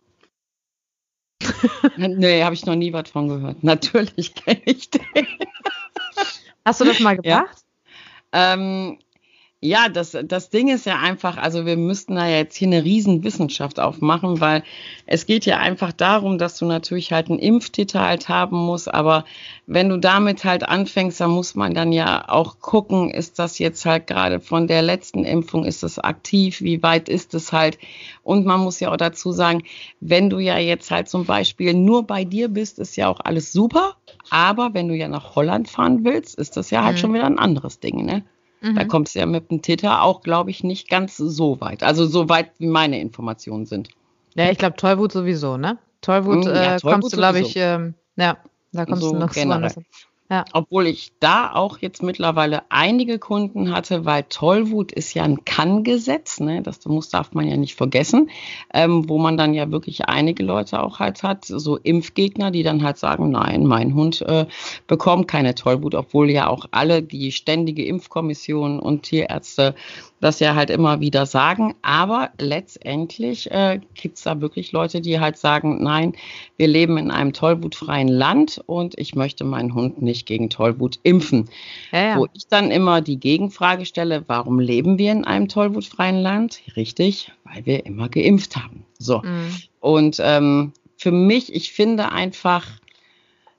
[1.97, 3.63] nee, habe ich noch nie was von gehört.
[3.63, 5.03] Natürlich kenne ich den.
[6.65, 7.65] Hast du das mal gebracht?
[8.33, 8.55] Ja.
[8.55, 8.99] Ähm,
[9.65, 13.79] ja, das, das Ding ist ja einfach, also wir müssten da jetzt hier eine Riesenwissenschaft
[13.79, 14.65] aufmachen, weil
[15.07, 19.25] es geht ja einfach darum, dass du natürlich halt einen Impftitel halt haben musst, aber
[19.69, 23.87] wenn du damit halt anfängst, dann muss man dann ja auch gucken, ist das jetzt
[23.87, 27.79] halt gerade von der letzten Impfung, ist das aktiv, wie weit ist es halt?
[28.25, 29.63] Und man muss ja auch dazu sagen,
[30.01, 33.53] wenn du ja jetzt halt zum Beispiel nur bei dir bist, ist ja auch alles
[33.53, 33.95] super,
[34.29, 37.01] aber wenn du ja nach Holland fahren willst, ist das ja halt mhm.
[37.01, 38.25] schon wieder ein anderes Ding, ne?
[38.63, 38.77] Mhm.
[38.77, 41.83] Da kommst du ja mit dem Täter auch, glaube ich, nicht ganz so weit.
[41.83, 43.89] Also so weit, wie meine Informationen sind.
[44.35, 45.79] Ja, ich glaube, Tollwut sowieso, ne?
[46.01, 48.39] Tollwut, mhm, ja, äh, kommst du, glaube ich, ähm, ja,
[48.73, 49.71] da kommst so du noch generell.
[49.71, 49.83] so
[50.33, 50.47] ja.
[50.55, 56.41] Obwohl ich da auch jetzt mittlerweile einige Kunden hatte, weil Tollwut ist ja ein Kann-Gesetz,
[56.41, 56.63] ne?
[56.63, 58.31] das muss, darf man ja nicht vergessen,
[58.73, 62.83] ähm, wo man dann ja wirklich einige Leute auch halt hat, so Impfgegner, die dann
[62.83, 64.47] halt sagen, nein, mein Hund äh,
[64.87, 69.75] bekommt keine Tollwut, obwohl ja auch alle die ständige Impfkommission und Tierärzte
[70.23, 71.75] das ja halt immer wieder sagen.
[71.83, 76.15] Aber letztendlich äh, gibt es da wirklich Leute, die halt sagen, nein,
[76.57, 81.51] wir leben in einem tollwutfreien Land und ich möchte meinen Hund nicht gegen Tollwut impfen.
[81.91, 82.19] Ja, ja.
[82.19, 86.61] Wo ich dann immer die Gegenfrage stelle, warum leben wir in einem tollwutfreien Land?
[86.77, 88.87] Richtig, weil wir immer geimpft haben.
[88.99, 89.23] So.
[89.23, 89.57] Mhm.
[89.81, 92.65] Und ähm, für mich, ich finde einfach,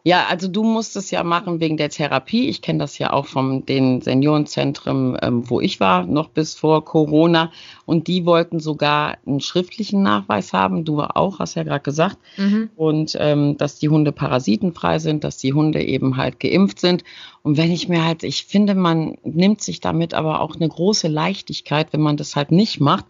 [0.06, 2.50] ja, also du musst es ja machen wegen der Therapie.
[2.50, 6.84] Ich kenne das ja auch von den Seniorenzentren, ähm, wo ich war, noch bis vor
[6.84, 7.54] Corona.
[7.86, 10.84] Und die wollten sogar einen schriftlichen Nachweis haben.
[10.84, 12.18] Du auch, hast ja gerade gesagt.
[12.36, 12.70] Mhm.
[12.76, 17.06] Und ähm, dass die Hunde parasitenfrei sind, dass die Hunde eben halt geimpft sind.
[17.42, 21.08] Und wenn ich mir halt, ich finde, man nimmt sich damit aber auch eine große
[21.08, 23.06] Leichtigkeit, wenn man das halt nicht macht.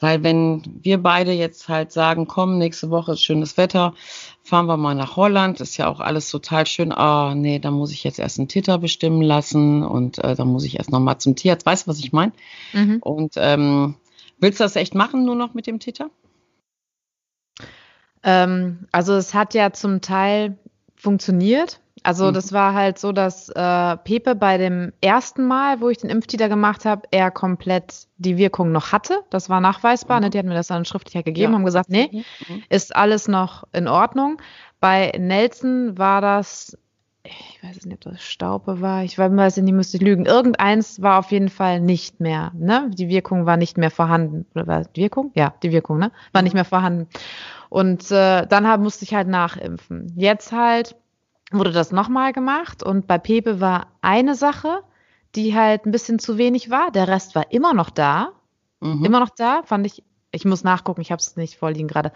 [0.00, 3.94] Weil wenn wir beide jetzt halt sagen, komm, nächste Woche ist schönes Wetter,
[4.42, 6.90] fahren wir mal nach Holland, ist ja auch alles total schön.
[6.90, 10.64] Ah, nee, da muss ich jetzt erst einen Titter bestimmen lassen und äh, da muss
[10.64, 11.66] ich erst noch mal zum Tierarzt.
[11.66, 12.32] Weißt du, was ich meine?
[12.72, 12.98] Mhm.
[13.00, 13.96] Und ähm,
[14.38, 16.10] willst du das echt machen, nur noch mit dem Titter?
[18.22, 20.58] Ähm, also es hat ja zum Teil
[21.00, 21.80] funktioniert.
[22.02, 22.34] Also mhm.
[22.34, 26.48] das war halt so, dass äh, Pepe bei dem ersten Mal, wo ich den Impftiter
[26.48, 29.20] gemacht habe, er komplett die Wirkung noch hatte.
[29.30, 30.18] Das war nachweisbar.
[30.18, 30.24] Mhm.
[30.24, 30.30] Ne?
[30.30, 31.58] Die hatten mir das dann schriftlich gegeben, ja.
[31.58, 32.62] haben gesagt, nee, mhm.
[32.68, 34.40] ist alles noch in Ordnung.
[34.80, 36.76] Bei Nelson war das,
[37.22, 40.24] ich weiß nicht, ob das Staupe war, ich weiß nicht, müsste ich lügen.
[40.26, 42.90] Irgendeins war auf jeden Fall nicht mehr, ne?
[42.94, 44.46] Die Wirkung war nicht mehr vorhanden.
[44.54, 45.30] Oder war die Wirkung?
[45.34, 46.12] Ja, die Wirkung, ne?
[46.32, 47.08] War nicht mehr vorhanden.
[47.68, 50.12] Und äh, dann hab, musste ich halt nachimpfen.
[50.16, 50.96] Jetzt halt
[51.52, 54.82] wurde das nochmal gemacht und bei Pepe war eine Sache,
[55.34, 56.90] die halt ein bisschen zu wenig war.
[56.90, 58.32] Der Rest war immer noch da.
[58.80, 59.04] Mhm.
[59.04, 60.02] Immer noch da, fand ich.
[60.32, 62.12] Ich muss nachgucken, ich habe es nicht vorliegen gerade.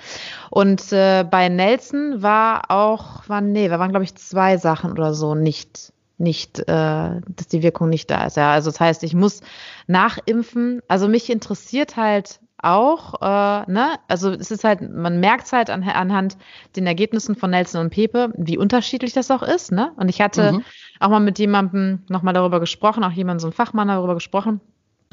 [0.50, 5.14] Und äh, bei Nelson war auch, waren, nee, da waren, glaube ich, zwei Sachen oder
[5.14, 8.36] so nicht, nicht, äh, dass die Wirkung nicht da ist.
[8.36, 9.40] Ja, also das heißt, ich muss
[9.88, 10.80] nachimpfen.
[10.86, 15.82] Also mich interessiert halt auch, äh, ne, also es ist halt, man merkt halt an,
[15.82, 16.36] anhand
[16.76, 19.92] den Ergebnissen von Nelson und Pepe, wie unterschiedlich das auch ist, ne?
[19.96, 20.64] Und ich hatte mhm.
[21.00, 24.60] auch mal mit jemandem nochmal darüber gesprochen, auch jemand, so ein Fachmann darüber gesprochen.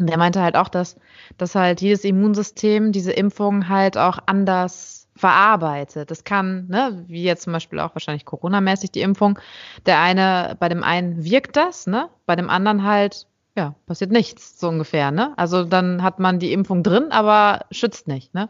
[0.02, 0.98] Und der meinte halt auch, dass,
[1.38, 6.10] dass halt jedes Immunsystem diese Impfung halt auch anders verarbeitet.
[6.10, 9.38] Das kann, ne, wie jetzt zum Beispiel auch wahrscheinlich Corona-mäßig die Impfung.
[9.86, 14.60] Der eine, bei dem einen wirkt das, ne, bei dem anderen halt ja, passiert nichts,
[14.60, 15.34] so ungefähr, ne?
[15.38, 18.50] Also dann hat man die Impfung drin, aber schützt nicht, ne?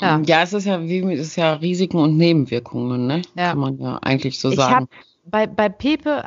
[0.00, 3.22] Ja, ja es ist ja wie es ist ja Risiken und Nebenwirkungen, ne?
[3.36, 3.50] Ja.
[3.50, 4.74] Kann man ja eigentlich so ich sagen.
[4.74, 4.88] Hab
[5.26, 6.24] bei, bei Pepe,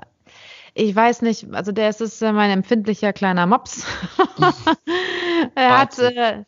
[0.80, 3.86] ich weiß nicht, also der ist, ist mein empfindlicher kleiner Mops.
[5.56, 6.44] er hat, äh,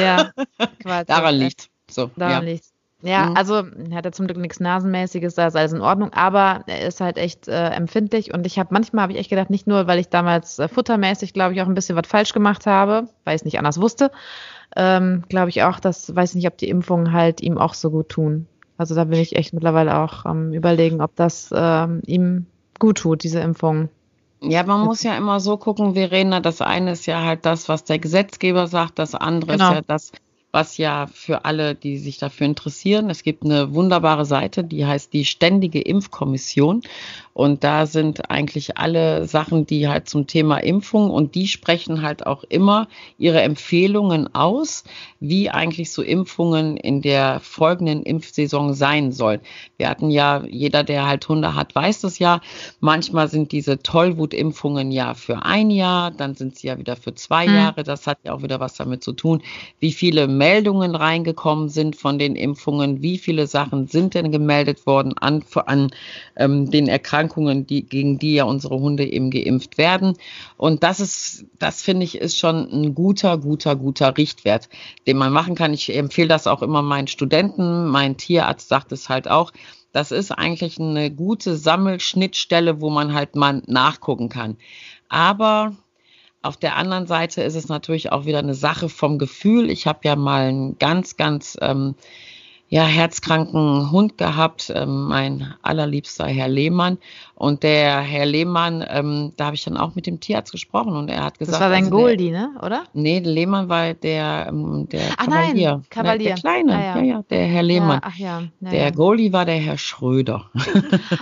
[0.00, 0.30] ja,
[0.80, 1.06] quasi.
[1.06, 1.68] Daran liegt.
[1.90, 2.52] So, Daran ja.
[2.52, 2.64] liegt.
[3.02, 3.36] Ja, mhm.
[3.36, 7.00] also hat er zum Glück nichts Nasenmäßiges, da ist alles in Ordnung, aber er ist
[7.00, 9.98] halt echt äh, empfindlich und ich habe manchmal habe ich echt gedacht, nicht nur, weil
[9.98, 13.40] ich damals äh, futtermäßig, glaube ich, auch ein bisschen was falsch gemacht habe, weil ich
[13.40, 14.12] es nicht anders wusste,
[14.76, 18.08] ähm, glaube ich auch, dass weiß nicht, ob die Impfungen halt ihm auch so gut
[18.08, 18.46] tun.
[18.78, 22.46] Also da bin ich echt mittlerweile auch am ähm, überlegen, ob das ähm, ihm
[22.82, 23.90] gut tut, diese Impfungen.
[24.40, 27.84] Ja, man muss ja immer so gucken, Verena, das eine ist ja halt das, was
[27.84, 29.68] der Gesetzgeber sagt, das andere genau.
[29.68, 30.12] ist ja das,
[30.52, 35.12] was ja für alle, die sich dafür interessieren, es gibt eine wunderbare Seite, die heißt
[35.12, 36.82] die Ständige Impfkommission.
[37.34, 42.26] Und da sind eigentlich alle Sachen, die halt zum Thema Impfung und die sprechen halt
[42.26, 44.84] auch immer ihre Empfehlungen aus,
[45.18, 49.40] wie eigentlich so Impfungen in der folgenden Impfsaison sein sollen.
[49.78, 52.42] Wir hatten ja, jeder, der halt Hunde hat, weiß das ja.
[52.80, 57.46] Manchmal sind diese Tollwutimpfungen ja für ein Jahr, dann sind sie ja wieder für zwei
[57.46, 57.54] mhm.
[57.54, 57.82] Jahre.
[57.82, 59.42] Das hat ja auch wieder was damit zu tun,
[59.80, 65.16] wie viele Meldungen reingekommen sind von den Impfungen, wie viele Sachen sind denn gemeldet worden
[65.16, 65.92] an, an
[66.34, 70.14] ähm, den Erkrankungen, die, gegen die ja unsere Hunde eben geimpft werden.
[70.56, 74.68] Und das ist, das finde ich, ist schon ein guter, guter, guter Richtwert,
[75.06, 75.74] den man machen kann.
[75.74, 77.86] Ich empfehle das auch immer meinen Studenten.
[77.86, 79.52] Mein Tierarzt sagt es halt auch.
[79.92, 84.56] Das ist eigentlich eine gute Sammelschnittstelle, wo man halt mal nachgucken kann.
[85.08, 85.76] Aber
[86.42, 89.70] auf der anderen Seite ist es natürlich auch wieder eine Sache vom Gefühl.
[89.70, 91.94] Ich habe ja mal einen ganz, ganz ähm,
[92.68, 96.98] ja, herzkranken Hund gehabt, ähm, mein allerliebster Herr Lehmann.
[97.42, 101.08] Und der Herr Lehmann, ähm, da habe ich dann auch mit dem Tierarzt gesprochen und
[101.08, 101.54] er hat gesagt.
[101.56, 102.50] Das war dein also Goldie, ne?
[102.62, 102.84] Oder?
[102.92, 105.70] Nee, Lehmann war der, ähm, der ach Kavalier.
[105.72, 106.18] Nein, Kavalier.
[106.18, 106.96] Der, der Kleine, ah, ja.
[106.98, 107.02] ja.
[107.02, 108.00] ja, der Herr Lehmann.
[108.00, 108.42] Ja, ach ja.
[108.60, 110.50] ja der Goldie war der Herr Schröder.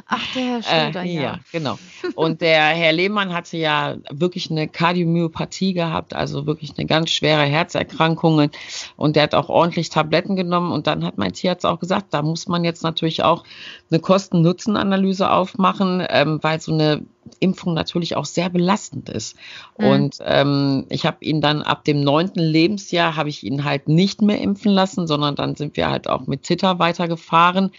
[0.06, 1.22] Ach, der Herr Schröder, äh, ja.
[1.22, 1.78] Ja, genau.
[2.16, 7.44] Und der Herr Lehmann hatte ja wirklich eine Kardiomyopathie gehabt, also wirklich eine ganz schwere
[7.44, 8.50] Herzerkrankung.
[8.96, 12.20] Und der hat auch ordentlich Tabletten genommen und dann hat mein Tierarzt auch gesagt, da
[12.20, 13.44] muss man jetzt natürlich auch
[13.90, 17.03] eine Kosten-Nutzen-Analyse aufmachen, ähm, weil so eine
[17.38, 19.37] Impfung natürlich auch sehr belastend ist.
[19.79, 19.87] Mhm.
[19.87, 24.23] Und ähm, ich habe ihn dann ab dem neunten Lebensjahr habe ich ihn halt nicht
[24.23, 27.70] mehr impfen lassen, sondern dann sind wir halt auch mit Zitter weitergefahren,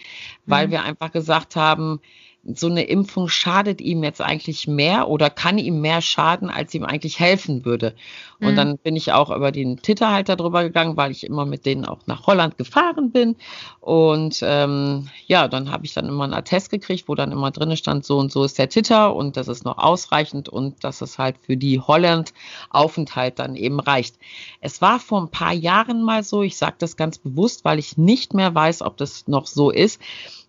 [0.46, 0.70] weil mhm.
[0.72, 2.00] wir einfach gesagt haben,
[2.44, 6.84] so eine Impfung schadet ihm jetzt eigentlich mehr oder kann ihm mehr schaden, als ihm
[6.84, 7.94] eigentlich helfen würde.
[8.40, 8.56] Und mhm.
[8.56, 12.00] dann bin ich auch über den Titterhalter drüber gegangen, weil ich immer mit denen auch
[12.06, 13.36] nach Holland gefahren bin.
[13.78, 17.76] Und ähm, ja, dann habe ich dann immer einen Attest gekriegt, wo dann immer drin
[17.76, 21.18] stand, so und so ist der Titter und das ist noch ausreichend und dass es
[21.18, 24.16] halt für die Holland-Aufenthalt dann eben reicht.
[24.60, 27.96] Es war vor ein paar Jahren mal so, ich sage das ganz bewusst, weil ich
[27.96, 30.00] nicht mehr weiß, ob das noch so ist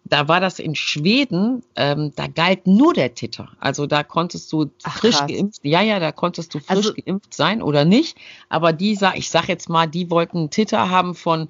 [0.05, 3.49] da war das in Schweden, ähm, da galt nur der Titter.
[3.59, 5.29] Also da konntest du Ach, frisch krass.
[5.29, 8.17] geimpft, ja, ja, da konntest du frisch also, geimpft sein oder nicht.
[8.49, 11.47] Aber die, ich sag jetzt mal, die wollten einen Titter haben von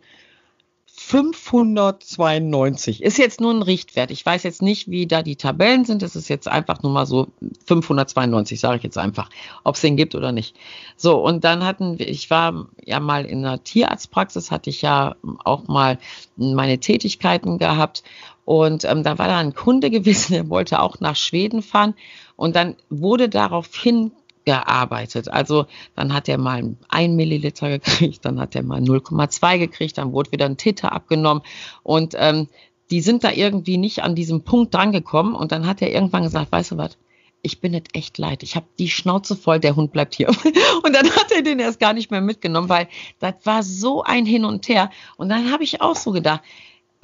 [0.96, 3.02] 592.
[3.02, 4.12] Ist jetzt nur ein Richtwert.
[4.12, 6.04] Ich weiß jetzt nicht, wie da die Tabellen sind.
[6.04, 7.30] Es ist jetzt einfach nur mal so
[7.66, 9.32] 592, sage ich jetzt einfach,
[9.64, 10.56] ob es den gibt oder nicht.
[10.96, 15.16] So, und dann hatten wir, ich war ja mal in einer Tierarztpraxis, hatte ich ja
[15.44, 15.98] auch mal
[16.38, 18.04] meine Tätigkeiten gehabt.
[18.46, 21.94] Und ähm, da war da ein Kunde gewesen, der wollte auch nach Schweden fahren.
[22.36, 24.12] Und dann wurde daraufhin
[24.46, 25.30] gearbeitet.
[25.30, 30.12] Also dann hat er mal ein Milliliter gekriegt, dann hat er mal 0,2 gekriegt, dann
[30.12, 31.44] wurde wieder ein Titter abgenommen.
[31.82, 32.50] Und ähm,
[32.92, 36.52] die sind da irgendwie nicht an diesem Punkt drangekommen und dann hat er irgendwann gesagt,
[36.52, 36.98] weißt du was,
[37.42, 38.42] ich bin nicht echt leid.
[38.42, 40.30] Ich habe die Schnauze voll, der Hund bleibt hier.
[40.84, 42.88] Und dann hat er den erst gar nicht mehr mitgenommen, weil
[43.20, 44.90] das war so ein Hin und Her.
[45.18, 46.42] Und dann habe ich auch so gedacht,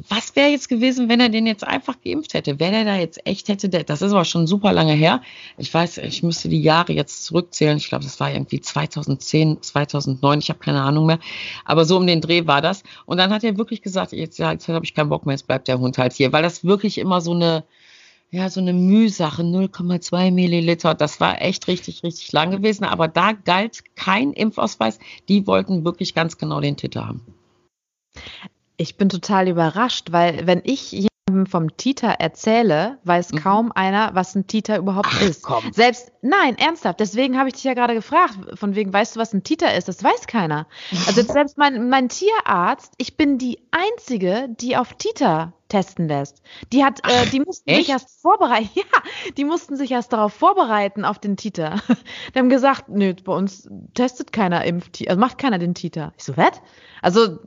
[0.08, 2.60] was wäre jetzt gewesen, wenn er den jetzt einfach geimpft hätte?
[2.60, 5.22] Wäre der da jetzt echt hätte, das ist aber schon super lange her.
[5.58, 7.78] Ich weiß, ich müsste die Jahre jetzt zurückzählen.
[7.78, 11.20] Ich glaube, das war irgendwie 2010, 2009, ich habe keine Ahnung mehr.
[11.66, 12.84] Aber so um den Dreh war das.
[13.06, 15.48] Und dann hat er wirklich gesagt, jetzt, ja, jetzt habe ich keinen Bock mehr, jetzt
[15.48, 16.32] bleibt der Hund halt hier.
[16.32, 17.66] Weil das wirklich immer so eine,
[18.32, 20.94] ja, so eine Mühsache, 0,2 Milliliter.
[20.94, 22.86] Das war echt richtig, richtig lang gewesen.
[22.86, 25.00] Aber da galt kein Impfausweis.
[25.28, 27.22] Die wollten wirklich ganz genau den Titel haben.
[28.82, 33.38] Ich bin total überrascht, weil wenn ich jemandem vom Titer erzähle, weiß mhm.
[33.40, 35.44] kaum einer, was ein Titer überhaupt Ach, ist.
[35.44, 35.74] Komm.
[35.74, 37.02] Selbst, nein, ernsthaft.
[37.02, 39.90] Deswegen habe ich dich ja gerade gefragt, von wegen, weißt du, was ein Titer ist?
[39.90, 40.66] Das weiß keiner.
[41.08, 46.42] Also selbst mein, mein Tierarzt, ich bin die Einzige, die auf Titer testen lässt.
[46.74, 47.86] Die hat, äh, die mussten echt?
[47.86, 48.70] sich erst vorbereiten.
[48.80, 51.82] Ja, die mussten sich erst darauf vorbereiten auf den Titer.
[52.34, 56.14] die haben gesagt, nö, bei uns testet keiner Impftiter, also macht keiner den Titer.
[56.18, 56.62] Ich so, was?
[57.02, 57.40] Also,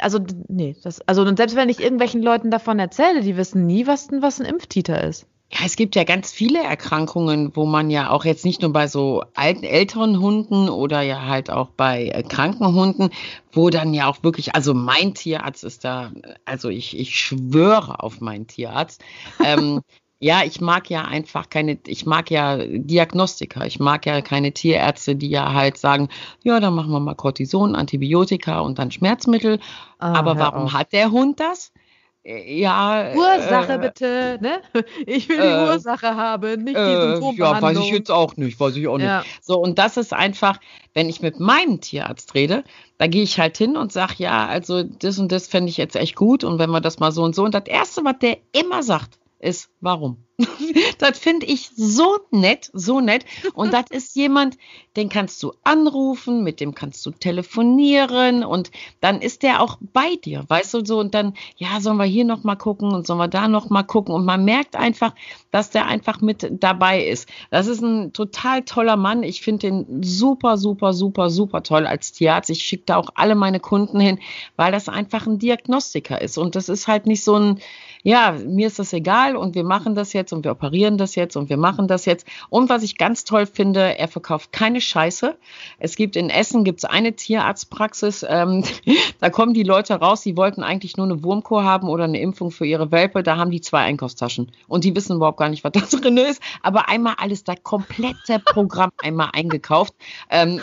[0.00, 3.86] also, nee, das, also, und selbst wenn ich irgendwelchen Leuten davon erzähle, die wissen nie,
[3.86, 5.26] was, was ein Impftiter ist.
[5.52, 8.86] Ja, es gibt ja ganz viele Erkrankungen, wo man ja auch jetzt nicht nur bei
[8.86, 13.10] so alten, älteren Hunden oder ja halt auch bei äh, kranken Hunden,
[13.50, 16.12] wo dann ja auch wirklich, also mein Tierarzt ist da,
[16.44, 19.02] also ich, ich schwöre auf meinen Tierarzt.
[19.44, 19.80] ähm,
[20.20, 25.16] ja, ich mag ja einfach keine, ich mag ja Diagnostiker, ich mag ja keine Tierärzte,
[25.16, 26.10] die ja halt sagen,
[26.44, 29.58] ja, dann machen wir mal Cortison, Antibiotika und dann Schmerzmittel.
[29.98, 30.74] Ah, Aber warum auf.
[30.74, 31.72] hat der Hund das?
[32.22, 33.14] Ja.
[33.14, 34.60] Ursache äh, bitte, ne?
[35.06, 38.60] Ich will die äh, Ursache haben, nicht die äh, Ja, weiß ich jetzt auch nicht,
[38.60, 39.06] weiß ich auch nicht.
[39.06, 39.24] Ja.
[39.40, 40.58] So, und das ist einfach,
[40.92, 42.62] wenn ich mit meinem Tierarzt rede,
[42.98, 45.96] da gehe ich halt hin und sage, ja, also das und das fände ich jetzt
[45.96, 47.44] echt gut und wenn wir das mal so und so.
[47.44, 50.18] Und das Erste, was der immer sagt, ist, warum?
[50.98, 53.24] das finde ich so nett, so nett.
[53.54, 54.56] Und das ist jemand,
[54.96, 60.16] den kannst du anrufen, mit dem kannst du telefonieren und dann ist der auch bei
[60.16, 60.98] dir, weißt du so.
[60.98, 63.82] Und dann, ja, sollen wir hier noch mal gucken und sollen wir da noch mal
[63.82, 64.14] gucken.
[64.14, 65.14] Und man merkt einfach,
[65.50, 67.28] dass der einfach mit dabei ist.
[67.50, 69.22] Das ist ein total toller Mann.
[69.22, 72.50] Ich finde den super, super, super, super toll als Tierarzt.
[72.50, 74.18] Ich schicke da auch alle meine Kunden hin,
[74.56, 76.38] weil das einfach ein Diagnostiker ist.
[76.38, 77.60] Und das ist halt nicht so ein,
[78.02, 81.36] ja, mir ist das egal und wir machen das jetzt und wir operieren das jetzt
[81.36, 82.26] und wir machen das jetzt.
[82.48, 85.36] Und was ich ganz toll finde, er verkauft keine Scheiße.
[85.78, 88.64] Es gibt in Essen gibt's eine Tierarztpraxis, ähm,
[89.20, 92.50] da kommen die Leute raus, die wollten eigentlich nur eine Wurmkur haben oder eine Impfung
[92.50, 95.72] für ihre Welpe, da haben die zwei Einkaufstaschen und die wissen überhaupt gar nicht, was
[95.72, 99.94] da drin ist, aber einmal alles da komplette Programm einmal eingekauft.
[100.30, 100.60] Ähm,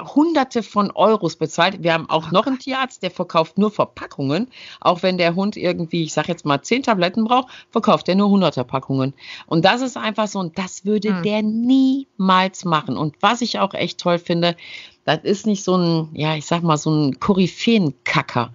[0.00, 1.82] Hunderte von Euros bezahlt.
[1.82, 4.48] Wir haben auch noch einen Tierarzt, der verkauft nur Verpackungen.
[4.80, 8.28] Auch wenn der Hund irgendwie, ich sag jetzt mal, zehn Tabletten braucht, verkauft er nur
[8.28, 9.14] hunderte Packungen.
[9.46, 11.22] Und das ist einfach so, und das würde hm.
[11.22, 12.96] der niemals machen.
[12.96, 14.56] Und was ich auch echt toll finde,
[15.04, 18.52] das ist nicht so ein, ja, ich sag mal, so ein Koryphäenkacker.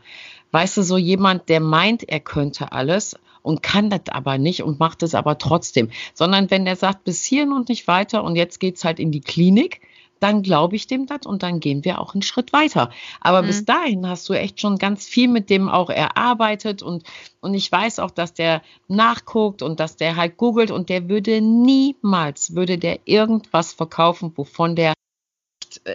[0.52, 4.80] Weißt du, so jemand, der meint, er könnte alles und kann das aber nicht und
[4.80, 5.89] macht es aber trotzdem.
[6.13, 9.22] Sondern wenn der sagt, bis hierhin und nicht weiter und jetzt geht's halt in die
[9.22, 9.82] Klinik,
[10.23, 12.89] dann glaube ich dem das und dann gehen wir auch einen Schritt weiter.
[13.19, 13.47] Aber mhm.
[13.47, 17.03] bis dahin hast du echt schon ganz viel mit dem auch erarbeitet und,
[17.41, 21.41] und ich weiß auch, dass der nachguckt und dass der halt googelt und der würde
[21.41, 24.93] niemals, würde der irgendwas verkaufen, wovon der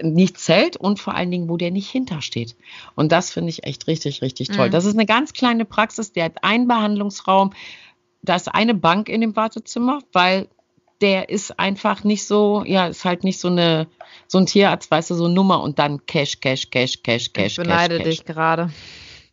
[0.03, 2.57] nicht zählt und vor allen Dingen, wo der nicht hintersteht.
[2.97, 4.69] Und das finde ich echt richtig, richtig toll.
[4.69, 4.73] Mhm.
[4.73, 7.53] Das ist eine ganz kleine Praxis, der hat einen Behandlungsraum,
[8.21, 10.49] da ist eine Bank in dem Wartezimmer, weil
[11.01, 13.87] der ist einfach nicht so, ja, ist halt nicht so eine,
[14.27, 17.53] so ein Tierarzt, weißt du, so Nummer und dann Cash, Cash, Cash, Cash, Cash.
[17.53, 18.71] Ich beneide Cash, dich gerade.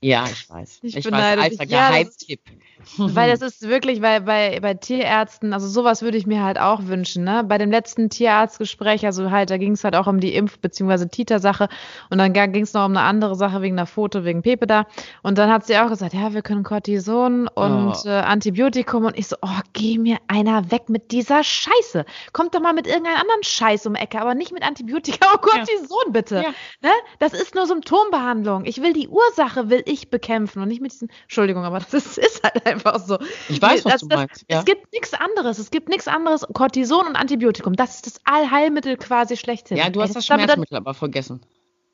[0.02, 0.80] Ja, ich weiß.
[0.84, 2.42] Ich, ich weiß, alter Geheimtipp.
[2.46, 6.60] Ja, weil das ist wirklich, weil bei, bei Tierärzten, also sowas würde ich mir halt
[6.60, 7.44] auch wünschen, ne?
[7.44, 11.08] Bei dem letzten Tierarztgespräch, also halt, da ging es halt auch um die Impf- bzw.
[11.08, 11.70] Titer-Sache
[12.10, 14.86] und dann ging es noch um eine andere Sache wegen einer Foto, wegen Pepe da.
[15.24, 18.08] Und dann hat sie auch gesagt, ja, wir können Cortison und oh.
[18.08, 22.06] äh, Antibiotikum und ich so, oh, geh mir einer weg mit dieser Scheiße.
[22.34, 25.98] Kommt doch mal mit irgendeinem anderen Scheiß um Ecke, aber nicht mit Antibiotika und Cortison,
[26.06, 26.12] ja.
[26.12, 26.36] bitte.
[26.36, 26.50] Ja.
[26.82, 26.92] Ne?
[27.20, 28.66] Das ist nur Symptombehandlung.
[28.66, 32.18] Ich will die Ursache, will ich bekämpfen und nicht mit diesen, Entschuldigung, aber das ist,
[32.18, 33.18] ist halt einfach einfach so.
[33.50, 34.46] Ich weiß, was das, du meinst.
[34.50, 34.60] Ja.
[34.60, 35.58] Es gibt nichts anderes.
[35.58, 36.46] Es gibt nichts anderes.
[36.54, 37.76] Cortison und Antibiotikum.
[37.76, 39.78] Das ist das Allheilmittel quasi schlechthin.
[39.78, 41.42] Ja, du hast das Schmerzmittel aber vergessen.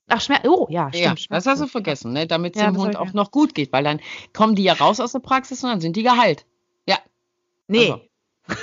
[0.08, 0.46] Ach, Schmerz.
[0.46, 1.22] Oh, ja, stimmt.
[1.22, 2.28] Ja, das hast du vergessen, ne?
[2.28, 4.02] damit es ja, dem Hund auch noch gut geht, weil dann
[4.34, 6.46] kommen die ja raus aus der Praxis und dann sind die geheilt.
[6.86, 6.98] Ja.
[7.68, 7.92] Nee.
[7.92, 8.02] Also.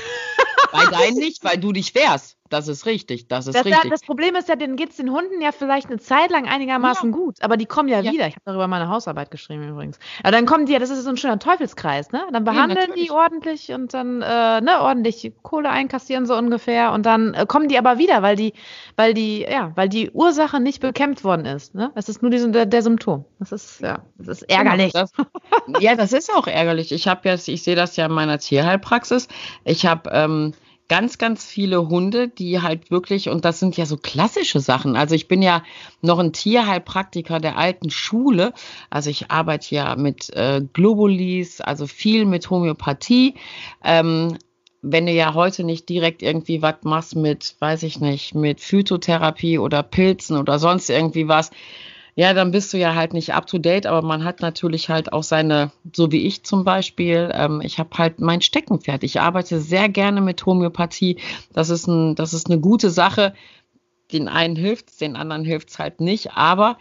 [0.73, 2.38] Bei deinen nicht, weil du dich wehrst.
[2.49, 3.91] Das ist richtig, das ist das, richtig.
[3.91, 7.11] Das Problem ist ja, denen geht es den Hunden ja vielleicht eine Zeit lang einigermaßen
[7.11, 7.17] ja.
[7.17, 8.13] gut, aber die kommen ja, ja.
[8.13, 8.27] wieder.
[8.27, 9.99] Ich habe darüber meine Hausarbeit geschrieben übrigens.
[10.23, 12.23] Aber dann kommen die ja, das ist so ein schöner Teufelskreis, ne?
[12.33, 17.07] Dann behandeln ja, die ordentlich und dann äh, ne, ordentlich Kohle einkassieren so ungefähr und
[17.07, 18.53] dann äh, kommen die aber wieder, weil die,
[18.97, 21.75] weil die, ja, weil die Ursache nicht bekämpft worden ist.
[21.75, 21.91] Ne?
[21.95, 23.25] Es ist nur die, der, der Symptom.
[23.39, 24.93] Das ist, ja, das ist ärgerlich.
[24.93, 25.13] Das,
[25.81, 26.93] ja, das ist auch ärgerlich.
[26.93, 29.29] Ich habe jetzt, ich sehe das ja in meiner Tierheilpraxis.
[29.65, 30.55] Ich habe ähm,
[30.89, 34.97] ganz, ganz viele Hunde, die halt wirklich, und das sind ja so klassische Sachen.
[34.97, 35.63] Also ich bin ja
[36.01, 38.53] noch ein Tierheilpraktiker der alten Schule.
[38.91, 43.35] Also ich arbeite ja mit äh, Globulis, also viel mit Homöopathie.
[43.85, 44.39] Ähm,
[44.81, 49.59] wenn du ja heute nicht direkt irgendwie was machst mit, weiß ich nicht, mit Phytotherapie
[49.59, 51.51] oder Pilzen oder sonst irgendwie was,
[52.19, 55.13] ja, dann bist du ja halt nicht up to date, aber man hat natürlich halt
[55.13, 59.05] auch seine, so wie ich zum Beispiel, ähm, ich habe halt mein Steckenpferd.
[59.05, 61.19] Ich arbeite sehr gerne mit Homöopathie.
[61.53, 63.35] Das ist ein, das ist eine gute Sache.
[64.11, 66.33] Den einen hilft den anderen hilft es halt nicht.
[66.33, 66.77] Aber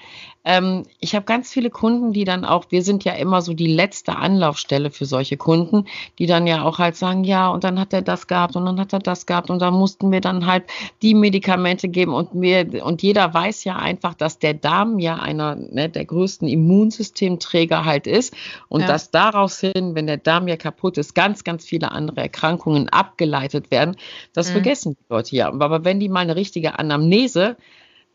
[0.48, 3.68] ähm, ich habe ganz viele Kunden, die dann auch, wir sind ja immer so die
[3.68, 5.88] letzte Anlaufstelle für solche Kunden,
[6.20, 8.80] die dann ja auch halt sagen, ja, und dann hat er das gehabt und dann
[8.80, 10.64] hat er das gehabt und da mussten wir dann halt
[11.02, 15.56] die Medikamente geben und wir, und jeder weiß ja einfach, dass der Darm ja einer
[15.56, 18.34] ne, der größten Immunsystemträger halt ist
[18.70, 18.88] und ja.
[18.88, 23.70] dass daraus hin, wenn der Darm ja kaputt ist, ganz, ganz viele andere Erkrankungen abgeleitet
[23.70, 23.98] werden.
[24.32, 24.54] Das mhm.
[24.54, 25.50] vergessen die Leute ja.
[25.50, 27.58] Aber wenn die mal eine richtige Anamnese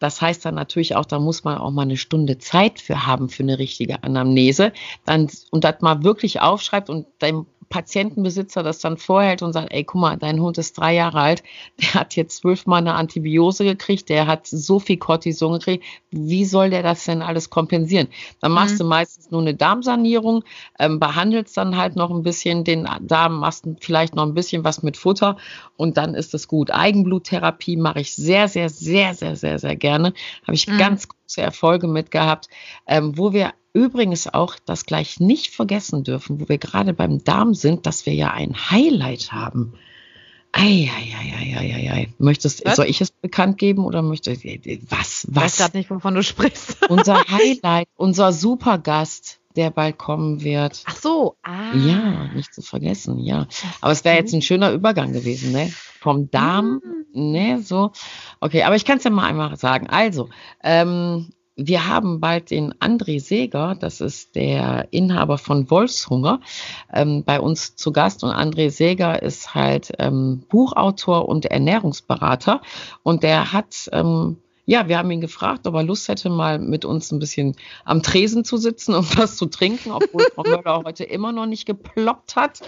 [0.02, 3.28] das heißt dann natürlich auch, da muss man auch mal eine Stunde Zeit für haben
[3.28, 4.72] für eine richtige Anamnese.
[5.04, 9.82] Dann, und das mal wirklich aufschreibt und dem Patientenbesitzer das dann vorhält und sagt, ey,
[9.82, 11.42] guck mal, dein Hund ist drei Jahre alt,
[11.80, 16.68] der hat jetzt zwölfmal eine Antibiose gekriegt, der hat so viel Cortison gekriegt, wie soll
[16.68, 18.08] der das denn alles kompensieren?
[18.40, 18.78] Dann machst mhm.
[18.80, 20.44] du meistens nur eine Darmsanierung,
[20.78, 24.82] ähm, behandelst dann halt noch ein bisschen den Darm, machst vielleicht noch ein bisschen was
[24.82, 25.38] mit Futter
[25.78, 26.70] und dann ist es gut.
[26.70, 30.12] Eigenbluttherapie mache ich sehr, sehr, sehr, sehr, sehr, sehr gerne.
[30.42, 30.76] Habe ich mhm.
[30.76, 32.48] ganz große Erfolge mit gehabt,
[32.86, 37.54] ähm, wo wir übrigens auch das gleich nicht vergessen dürfen, wo wir gerade beim Darm
[37.54, 39.74] sind, dass wir ja ein Highlight haben.
[40.52, 42.12] Eieieiei.
[42.18, 42.76] Möchtest, was?
[42.76, 45.26] soll ich es bekannt geben oder möchtest was, was?
[45.26, 46.76] Ich weiß gerade nicht, wovon du sprichst.
[46.90, 50.82] unser Highlight, unser Supergast, der bald kommen wird.
[50.84, 51.74] Ach so, ah.
[51.74, 53.46] Ja, nicht zu vergessen, ja.
[53.80, 55.72] Aber es wäre jetzt ein schöner Übergang gewesen, ne?
[56.00, 56.82] Vom Darm,
[57.14, 57.30] mhm.
[57.30, 57.92] ne, so.
[58.40, 59.88] Okay, aber ich kann es ja mal einmal sagen.
[59.88, 60.28] Also,
[60.62, 61.32] ähm,
[61.66, 66.40] wir haben bald den André Seeger, das ist der Inhaber von Wolfshunger,
[66.92, 68.24] ähm, bei uns zu Gast.
[68.24, 72.62] Und André Seeger ist halt ähm, Buchautor und Ernährungsberater.
[73.02, 76.84] Und der hat, ähm, ja, wir haben ihn gefragt, ob er Lust hätte, mal mit
[76.84, 81.04] uns ein bisschen am Tresen zu sitzen und was zu trinken, obwohl Frau Möller heute
[81.04, 82.60] immer noch nicht geploppt hat.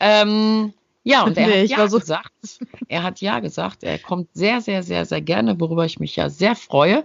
[0.00, 0.72] Ähm,
[1.04, 2.30] ja, und er nee, hat ja so gesagt,
[2.88, 6.28] er hat ja gesagt, er kommt sehr, sehr, sehr, sehr gerne, worüber ich mich ja
[6.28, 7.04] sehr freue.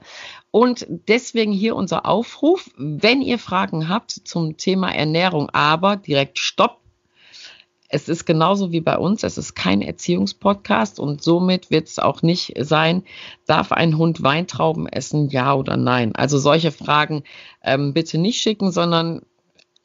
[0.52, 6.82] Und deswegen hier unser Aufruf, wenn ihr Fragen habt zum Thema Ernährung, aber direkt Stopp.
[7.90, 12.22] Es ist genauso wie bei uns, es ist kein Erziehungspodcast und somit wird es auch
[12.22, 13.04] nicht sein,
[13.46, 16.14] darf ein Hund Weintrauben essen, ja oder nein?
[16.14, 17.24] Also solche Fragen
[17.64, 19.22] ähm, bitte nicht schicken, sondern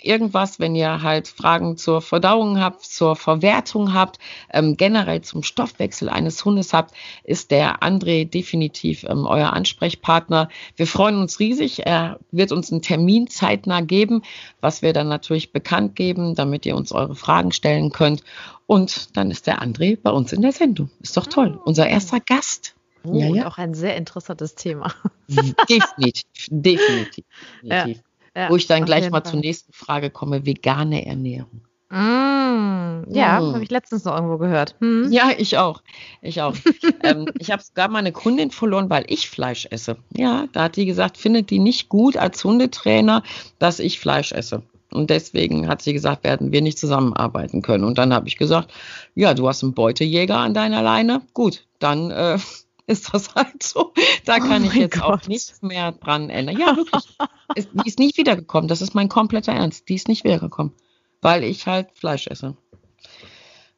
[0.04, 4.18] irgendwas, wenn ihr halt Fragen zur Verdauung habt, zur Verwertung habt,
[4.52, 10.48] ähm, generell zum Stoffwechsel eines Hundes habt, ist der André definitiv ähm, euer Ansprechpartner.
[10.76, 11.86] Wir freuen uns riesig.
[11.86, 14.22] Er wird uns einen Termin zeitnah geben,
[14.60, 18.22] was wir dann natürlich bekannt geben, damit ihr uns eure Fragen stellen könnt.
[18.66, 20.90] Und dann ist der André bei uns in der Sendung.
[21.00, 21.58] Ist doch toll.
[21.58, 21.62] Oh.
[21.66, 22.74] Unser erster Gast.
[23.04, 23.46] Oh, ja, ja.
[23.46, 24.94] Auch ein sehr interessantes Thema.
[25.28, 26.48] Definitiv, definitiv.
[26.50, 27.24] definitiv.
[27.62, 27.86] Ja.
[28.34, 29.30] Ja, Wo ich dann gleich mal Fall.
[29.30, 31.62] zur nächsten Frage komme, vegane Ernährung.
[31.90, 33.52] Mm, ja, mm.
[33.52, 34.76] habe ich letztens noch irgendwo gehört.
[34.80, 35.12] Hm.
[35.12, 35.82] Ja, ich auch.
[36.22, 36.56] Ich auch.
[37.02, 39.98] ähm, ich habe sogar meine Kundin verloren, weil ich Fleisch esse.
[40.16, 43.22] Ja, da hat die gesagt, findet die nicht gut als Hundetrainer,
[43.58, 44.62] dass ich Fleisch esse.
[44.90, 47.84] Und deswegen hat sie gesagt, werden wir nicht zusammenarbeiten können.
[47.84, 48.72] Und dann habe ich gesagt,
[49.14, 51.22] ja, du hast einen Beutejäger an deiner Leine.
[51.34, 52.38] Gut, dann äh,
[52.86, 53.92] ist das halt so.
[54.24, 55.02] Da oh kann ich jetzt Gott.
[55.24, 56.58] auch nichts mehr dran ändern.
[56.58, 57.16] Ja, wirklich.
[57.56, 58.68] die ist nicht wiedergekommen.
[58.68, 59.88] Das ist mein kompletter Ernst.
[59.88, 60.72] Die ist nicht wiedergekommen,
[61.20, 62.56] weil ich halt Fleisch esse.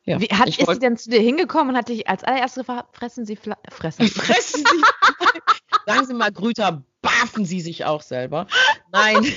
[0.05, 2.95] Ja, Wie, hat, ist sie denn zu dir hingekommen und hat dich als allererstes gefragt,
[2.95, 3.57] fressen Sie Fleisch?
[3.71, 4.07] Fressen.
[4.09, 4.83] fressen Sie
[5.87, 8.47] Sagen Sie mal, Grüter, bafen Sie sich auch selber.
[8.93, 9.25] Nein.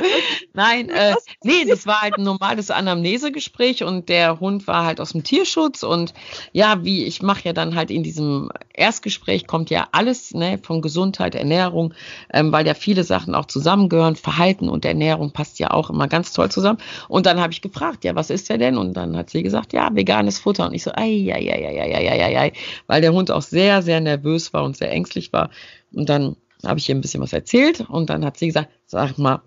[0.54, 5.12] Nein, äh, nee, das war halt ein normales Anamnesegespräch und der Hund war halt aus
[5.12, 6.14] dem Tierschutz und
[6.52, 10.80] ja, wie ich mache ja dann halt in diesem Erstgespräch kommt ja alles ne, von
[10.80, 11.94] Gesundheit, Ernährung,
[12.32, 14.16] ähm, weil ja viele Sachen auch zusammengehören.
[14.16, 16.78] Verhalten und Ernährung passt ja auch immer ganz toll zusammen.
[17.08, 18.78] Und dann habe ich gefragt, ja, was ist er denn?
[18.78, 20.66] Und dann hat sie gesagt, ja, veganes Futter.
[20.66, 22.52] Und ich so, ei, ei, ei, ei, ei, ei, ei, ei,
[22.86, 25.50] weil der Hund auch sehr, sehr nervös war und sehr ängstlich war.
[25.92, 29.18] Und dann habe ich ihr ein bisschen was erzählt und dann hat sie gesagt, sag
[29.18, 29.42] mal,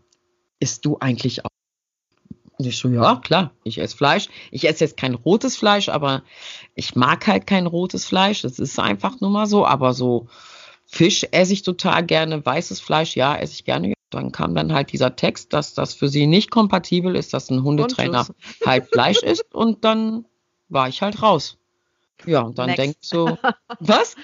[0.64, 1.50] isst du eigentlich auch?
[2.58, 4.30] Und ich so, ja, klar, ich esse Fleisch.
[4.50, 6.24] Ich esse jetzt kein rotes Fleisch, aber
[6.74, 8.44] ich mag halt kein rotes Fleisch.
[8.44, 9.66] Das ist einfach nur mal so.
[9.66, 10.28] Aber so
[10.86, 12.46] Fisch esse ich total gerne.
[12.46, 13.94] Weißes Fleisch, ja, esse ich gerne.
[14.10, 17.64] Dann kam dann halt dieser Text, dass das für sie nicht kompatibel ist, dass ein
[17.64, 18.26] Hundetrainer
[18.66, 19.54] halt Fleisch isst.
[19.54, 20.26] Und dann
[20.70, 21.58] war ich halt raus.
[22.26, 23.38] Ja, und dann denkst du,
[23.80, 24.16] was?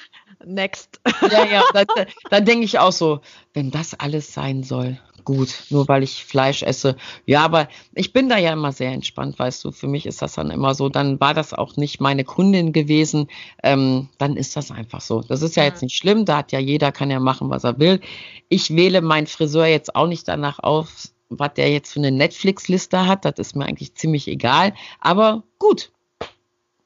[0.45, 1.01] Next.
[1.29, 1.87] Ja, ja, dann,
[2.29, 3.19] dann denke ich auch so,
[3.53, 4.97] wenn das alles sein soll,
[5.29, 6.95] gut, nur weil ich Fleisch esse.
[7.27, 9.71] Ja, aber ich bin da ja immer sehr entspannt, weißt du.
[9.71, 10.89] Für mich ist das dann immer so.
[10.89, 13.27] Dann war das auch nicht meine Kundin gewesen.
[13.61, 15.21] Ähm, dann ist das einfach so.
[15.21, 16.25] Das ist ja jetzt nicht schlimm.
[16.25, 18.01] Da hat ja jeder, kann ja machen, was er will.
[18.49, 23.05] Ich wähle meinen Friseur jetzt auch nicht danach auf, was der jetzt für eine Netflix-Liste
[23.05, 23.23] hat.
[23.23, 24.73] Das ist mir eigentlich ziemlich egal.
[24.99, 25.91] Aber gut,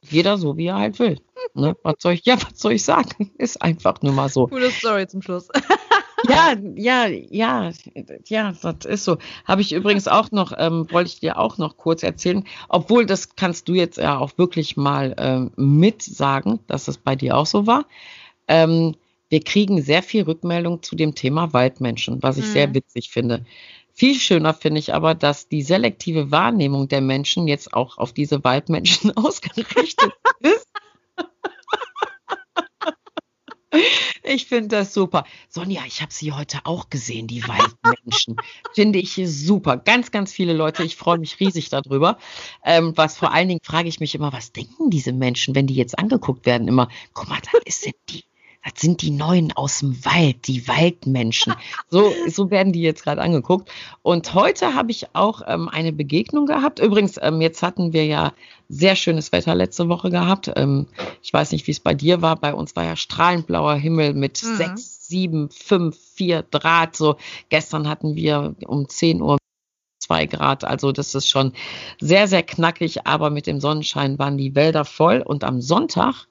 [0.01, 1.21] jeder so, wie er halt will.
[1.53, 1.77] Ne?
[1.83, 3.31] Was soll ich, ja, was soll ich sagen?
[3.37, 4.47] Ist einfach nur mal so.
[4.47, 5.47] Coole Story zum Schluss.
[6.30, 7.71] ja, ja, ja,
[8.26, 9.17] ja, das ist so.
[9.45, 13.36] Habe ich übrigens auch noch, ähm, wollte ich dir auch noch kurz erzählen, obwohl das
[13.36, 17.45] kannst du jetzt ja auch wirklich mal ähm, mit sagen, dass es bei dir auch
[17.45, 17.86] so war.
[18.47, 18.95] Ähm,
[19.30, 22.51] wir kriegen sehr viel Rückmeldung zu dem Thema Waldmenschen, was ich mhm.
[22.51, 23.45] sehr witzig finde.
[23.91, 28.43] Viel schöner finde ich aber, dass die selektive Wahrnehmung der Menschen jetzt auch auf diese
[28.43, 30.67] Waldmenschen ausgerichtet ist.
[34.24, 35.26] Ich finde das super.
[35.49, 38.38] Sonja, ich habe sie heute auch gesehen, die Waldmenschen.
[38.74, 39.78] finde ich super.
[39.78, 40.84] Ganz, ganz viele Leute.
[40.84, 42.17] Ich freue mich riesig darüber.
[42.63, 45.76] Ähm, was vor allen Dingen frage ich mich immer, was denken diese Menschen, wenn die
[45.76, 46.69] jetzt angeguckt werden?
[46.69, 48.24] Immer, guck mal, da ist die
[48.64, 51.53] das sind die Neuen aus dem Wald, die Waldmenschen.
[51.89, 53.70] So, so werden die jetzt gerade angeguckt.
[54.01, 56.80] Und heute habe ich auch ähm, eine Begegnung gehabt.
[56.80, 58.34] Übrigens, ähm, jetzt hatten wir ja
[58.70, 60.51] sehr schönes Wetter letzte Woche gehabt.
[60.55, 60.88] Ähm,
[61.22, 62.38] ich weiß nicht, wie es bei dir war.
[62.38, 64.55] Bei uns war ja strahlend blauer Himmel mit mhm.
[64.55, 66.95] sechs, sieben, fünf, vier Grad.
[66.95, 67.18] So
[67.49, 69.38] gestern hatten wir um zehn Uhr
[69.99, 70.64] zwei Grad.
[70.64, 71.51] Also das ist schon
[71.99, 73.05] sehr, sehr knackig.
[73.05, 75.22] Aber mit dem Sonnenschein waren die Wälder voll.
[75.22, 76.28] Und am Sonntag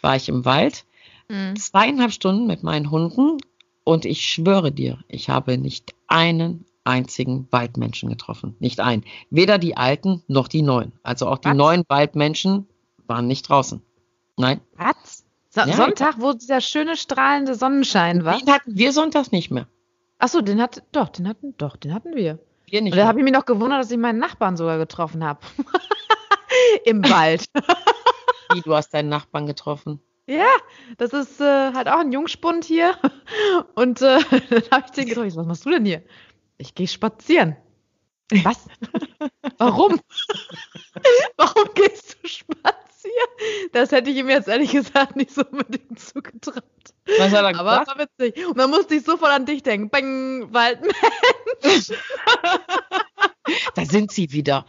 [0.00, 0.86] war ich im Wald
[1.28, 1.56] Mhm.
[1.56, 3.38] Zweieinhalb Stunden mit meinen Hunden
[3.84, 8.56] und ich schwöre dir, ich habe nicht einen einzigen Waldmenschen getroffen.
[8.60, 9.04] Nicht einen.
[9.30, 10.92] Weder die alten noch die neuen.
[11.02, 11.56] Also auch die Was?
[11.56, 12.68] neuen Waldmenschen
[13.06, 13.82] waren nicht draußen.
[14.36, 14.60] Nein.
[14.76, 15.24] Was?
[15.50, 18.38] So ja, Sonntag, wo dieser schöne strahlende Sonnenschein war.
[18.38, 19.66] Den hatten wir sonntags nicht mehr.
[20.18, 22.38] Achso, den hat doch, den hatten doch, den hatten wir.
[22.66, 22.92] Wir nicht.
[22.92, 25.40] Und da habe ich mich noch gewundert, dass ich meinen Nachbarn sogar getroffen habe.
[26.84, 27.46] Im Wald.
[28.52, 30.00] Wie, du hast deinen Nachbarn getroffen?
[30.26, 30.48] Ja,
[30.98, 32.98] das ist äh, halt auch ein Jungspund hier.
[33.74, 34.18] Und äh,
[34.50, 35.36] dann habe ich den getroffen.
[35.36, 36.02] Was machst du denn hier?
[36.58, 37.56] Ich gehe spazieren.
[38.42, 38.66] Was?
[39.58, 40.00] Warum?
[41.36, 42.74] Warum gehst du spazieren?
[43.72, 46.64] Das hätte ich ihm jetzt ehrlich gesagt nicht so unbedingt zugetraut.
[47.18, 47.58] Was hat er gesagt?
[47.58, 48.46] Aber war witzig.
[48.48, 49.90] Und dann musste ich sofort an dich denken.
[49.90, 51.92] Bang, Waldmensch.
[53.76, 54.66] da sind sie wieder.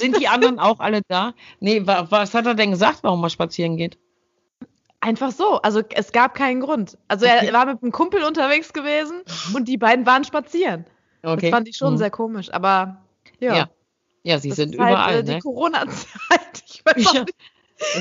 [0.00, 1.32] Sind die anderen auch alle da?
[1.60, 3.96] Nee, was hat er denn gesagt, warum er spazieren geht?
[5.00, 5.62] Einfach so.
[5.62, 6.98] Also es gab keinen Grund.
[7.06, 9.22] Also er war mit einem Kumpel unterwegs gewesen
[9.54, 10.84] und die beiden waren spazieren.
[11.22, 11.42] Okay.
[11.42, 11.98] Das fand ich schon mhm.
[11.98, 12.52] sehr komisch.
[12.52, 13.02] Aber
[13.38, 13.54] ja.
[13.54, 13.70] Ja,
[14.24, 15.14] ja sie sind halt, überall.
[15.16, 15.38] Äh, die ne?
[15.40, 16.64] Corona-Zeit.
[16.70, 17.20] Ich weiß ja.
[17.20, 17.34] nicht.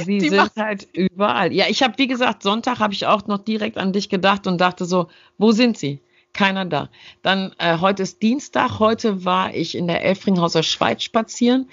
[0.05, 1.53] Sie die sind halt überall.
[1.53, 4.59] Ja, ich habe, wie gesagt, Sonntag habe ich auch noch direkt an dich gedacht und
[4.59, 6.01] dachte so, wo sind sie?
[6.37, 6.89] Keiner da.
[7.23, 8.79] Dann äh, heute ist Dienstag.
[8.79, 11.67] Heute war ich in der Elfringhauser Schweiz spazieren.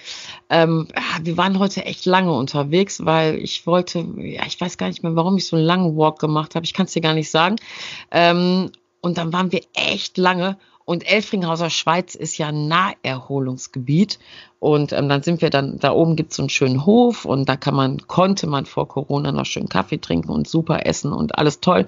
[0.51, 0.89] Ähm,
[1.23, 5.15] wir waren heute echt lange unterwegs, weil ich wollte, ja, ich weiß gar nicht mehr,
[5.15, 6.65] warum ich so einen langen Walk gemacht habe.
[6.65, 7.57] Ich kann es dir gar nicht sagen.
[8.11, 10.57] Ähm, und dann waren wir echt lange.
[10.87, 14.19] Und Elfringhauser Schweiz ist ja ein Naherholungsgebiet.
[14.61, 17.49] Und ähm, dann sind wir dann, da oben gibt es so einen schönen Hof und
[17.49, 21.39] da kann man, konnte man vor Corona noch schön Kaffee trinken und super essen und
[21.39, 21.87] alles toll.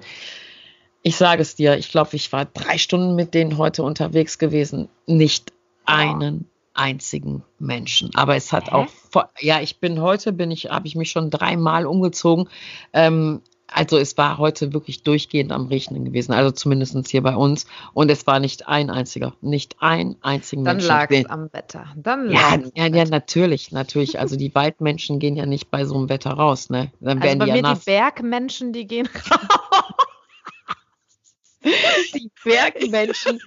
[1.03, 4.89] Ich sage es dir, ich glaube, ich war drei Stunden mit denen heute unterwegs gewesen.
[5.05, 5.53] Nicht
[5.85, 8.11] einen einzigen Menschen.
[8.15, 8.75] Aber es hat Hä?
[8.75, 12.49] auch, ja, ich bin heute, bin ich, habe ich mich schon dreimal umgezogen.
[12.93, 17.65] Ähm, also es war heute wirklich durchgehend am Regnen gewesen, also zumindest hier bei uns.
[17.93, 20.87] Und es war nicht ein einziger, nicht ein einziger Mensch.
[20.87, 21.85] Dann lag es am Wetter.
[21.97, 24.17] Dann ja, ja, ja, natürlich, natürlich.
[24.27, 26.91] Also die Waldmenschen gehen ja nicht bei so einem Wetter raus, ne?
[26.99, 29.39] Dann also werden also bei die ja mir die Bergmenschen, die gehen raus.
[32.13, 33.39] die Bergmenschen,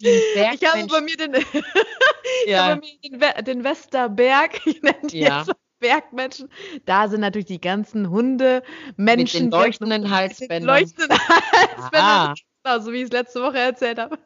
[0.00, 0.58] die Bergmenschen.
[0.60, 1.34] Ich habe bei mir den,
[2.46, 2.76] ja.
[2.76, 5.38] mir den, den Westerberg, ich nenne die ja.
[5.40, 6.48] jetzt Bergmenschen.
[6.84, 8.62] Da sind natürlich die ganzen Hunde,
[8.96, 9.46] Menschen.
[9.46, 10.62] Mit den leuchtenden Halsbändern.
[10.64, 12.34] Leuchtenden Halsbändern.
[12.62, 14.18] Genau, so wie ich es letzte Woche erzählt habe.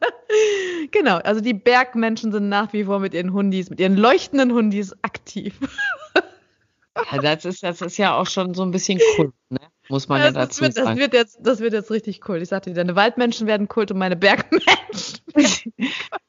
[0.91, 4.93] genau, also die Bergmenschen sind nach wie vor mit ihren Hundis, mit ihren leuchtenden Hundis
[5.03, 5.57] aktiv.
[7.11, 9.61] ja, das ist, das ist ja auch schon so ein bisschen cool, ne?
[9.89, 10.87] Muss man ja, ja dazu wird, sagen.
[10.87, 12.41] Das wird, jetzt, das wird jetzt richtig cool.
[12.41, 15.19] Ich sagte dir, deine Waldmenschen werden kult und meine Bergmenschen.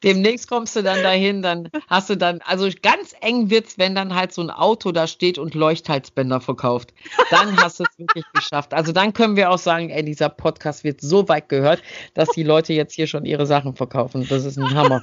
[0.03, 4.13] Demnächst kommst du dann dahin, dann hast du dann, also ganz eng wird's, wenn dann
[4.13, 6.93] halt so ein Auto da steht und Leuchthalsbänder verkauft.
[7.31, 8.73] Dann hast du es wirklich geschafft.
[8.73, 11.81] Also dann können wir auch sagen, ey, dieser Podcast wird so weit gehört,
[12.13, 14.27] dass die Leute jetzt hier schon ihre Sachen verkaufen.
[14.29, 15.01] Das ist ein Hammer.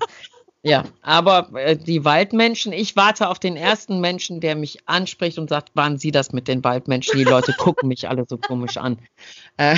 [0.66, 5.50] Ja, aber äh, die Waldmenschen, ich warte auf den ersten Menschen, der mich anspricht und
[5.50, 7.18] sagt, waren Sie das mit den Waldmenschen?
[7.18, 8.98] Die Leute gucken mich alle so komisch an.
[9.58, 9.76] Äh,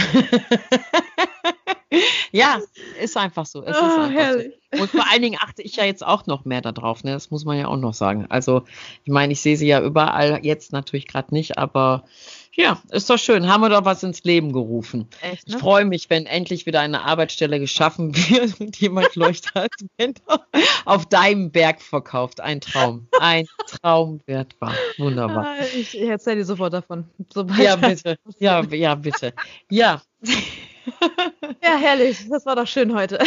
[2.30, 2.60] ja,
[3.02, 3.64] ist einfach so.
[3.64, 4.80] Es oh, ist einfach so.
[4.80, 7.02] Und vor allen Dingen achte ich ja jetzt auch noch mehr darauf.
[7.02, 7.10] Ne?
[7.10, 8.26] Das muss man ja auch noch sagen.
[8.28, 8.62] Also,
[9.02, 12.04] ich meine, ich sehe sie ja überall, jetzt natürlich gerade nicht, aber
[12.56, 13.46] ja, ist doch schön.
[13.48, 15.08] Haben wir doch was ins Leben gerufen.
[15.20, 15.54] Echt, ne?
[15.54, 20.46] Ich freue mich, wenn endlich wieder eine Arbeitsstelle geschaffen wird und jemand Leuchthalsbänder
[20.86, 22.40] auf deinem Berg verkauft.
[22.40, 23.08] Ein Traum.
[23.20, 24.74] Ein Traum wird wahr.
[24.96, 25.46] Wunderbar.
[25.46, 27.04] Ah, ich erzähle dir sofort davon.
[27.32, 28.18] Sobald ja, bitte.
[28.38, 29.34] Ja, ja, bitte.
[29.70, 30.02] Ja.
[31.62, 32.28] Ja, herrlich.
[32.28, 33.18] Das war doch schön heute.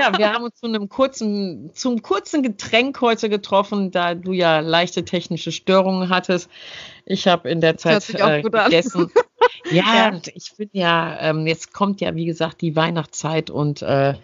[0.00, 4.60] Ja, wir haben uns zu einem kurzen, zum kurzen Getränk heute getroffen, da du ja
[4.60, 6.50] leichte technische Störungen hattest.
[7.04, 9.10] Ich habe in der Zeit äh, gegessen.
[9.70, 14.14] Ja, ja, ich bin ja, ähm, jetzt kommt ja, wie gesagt, die Weihnachtszeit und äh,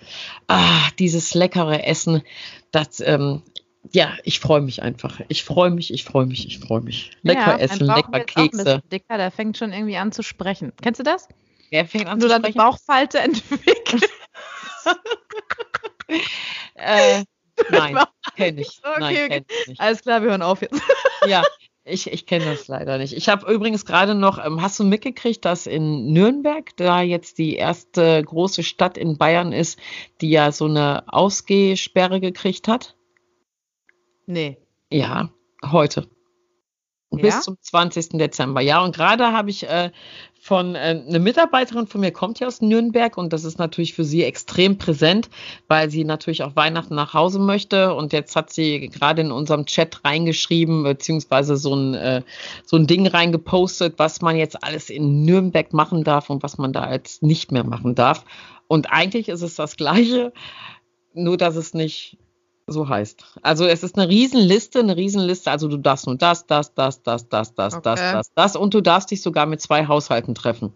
[0.48, 2.22] ah, dieses leckere Essen,
[2.70, 3.42] das, ähm,
[3.92, 5.20] ja, ich freue mich einfach.
[5.28, 7.10] Ich freue mich, ich freue mich, ich freue mich.
[7.22, 8.82] Lecker ja, essen, lecker Kekse.
[8.90, 10.72] Dicker, der fängt schon irgendwie an zu sprechen.
[10.80, 11.28] Kennst du das?
[11.74, 12.20] Wer fängt an?
[12.20, 14.08] Du dann Bauchfalte entwickelt.
[16.76, 17.24] äh,
[17.68, 17.98] nein,
[18.36, 18.80] kenne ich.
[18.84, 19.28] Okay, nein, okay.
[19.28, 19.80] Kenn ich nicht.
[19.80, 20.80] Alles klar, wir hören auf jetzt.
[21.26, 21.42] ja,
[21.82, 23.12] ich, ich kenne das leider nicht.
[23.12, 27.56] Ich habe übrigens gerade noch, ähm, hast du mitgekriegt, dass in Nürnberg, da jetzt die
[27.56, 29.76] erste große Stadt in Bayern ist,
[30.20, 32.94] die ja so eine Ausgehsperre gekriegt hat?
[34.26, 34.58] Nee.
[34.92, 35.30] Ja,
[35.64, 36.06] heute.
[37.10, 37.22] Ja?
[37.22, 38.10] Bis zum 20.
[38.10, 38.60] Dezember.
[38.60, 39.90] Ja, und gerade habe ich äh,
[40.44, 44.04] von äh, eine Mitarbeiterin von mir kommt ja aus Nürnberg und das ist natürlich für
[44.04, 45.30] sie extrem präsent,
[45.68, 47.94] weil sie natürlich auch Weihnachten nach Hause möchte.
[47.94, 52.22] Und jetzt hat sie gerade in unserem Chat reingeschrieben beziehungsweise so ein äh,
[52.66, 56.74] so ein Ding reingepostet, was man jetzt alles in Nürnberg machen darf und was man
[56.74, 58.26] da jetzt nicht mehr machen darf.
[58.68, 60.34] Und eigentlich ist es das Gleiche,
[61.14, 62.18] nur dass es nicht
[62.66, 63.38] so heißt.
[63.42, 65.50] Also es ist eine Riesenliste, eine Riesenliste.
[65.50, 67.82] Also du darfst nur das, das, das, das, das, das, okay.
[67.82, 70.72] das, das, das und du darfst dich sogar mit zwei Haushalten treffen.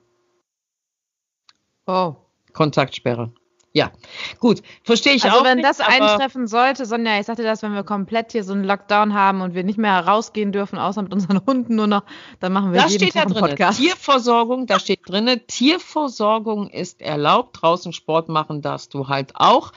[1.86, 2.16] Oh.
[2.52, 3.32] Kontaktsperre.
[3.74, 3.92] Ja,
[4.40, 5.40] gut, verstehe ich also auch.
[5.40, 8.54] Also wenn nicht, das eintreffen sollte, Sonja, ich sagte das, wenn wir komplett hier so
[8.54, 12.02] einen Lockdown haben und wir nicht mehr herausgehen dürfen, außer mit unseren Hunden nur noch,
[12.40, 13.50] dann machen wir das jeden steht Tag da drin.
[13.50, 13.78] Podcast.
[13.78, 19.72] Tierversorgung, da steht drin, Tierversorgung ist erlaubt, draußen Sport machen darfst du halt auch.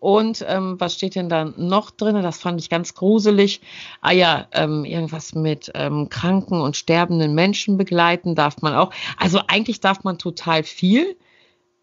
[0.00, 2.20] Und ähm, was steht denn da noch drin?
[2.22, 3.60] Das fand ich ganz gruselig.
[4.00, 8.90] Ah ja, ähm, irgendwas mit ähm, kranken und sterbenden Menschen begleiten darf man auch.
[9.18, 11.16] Also eigentlich darf man total viel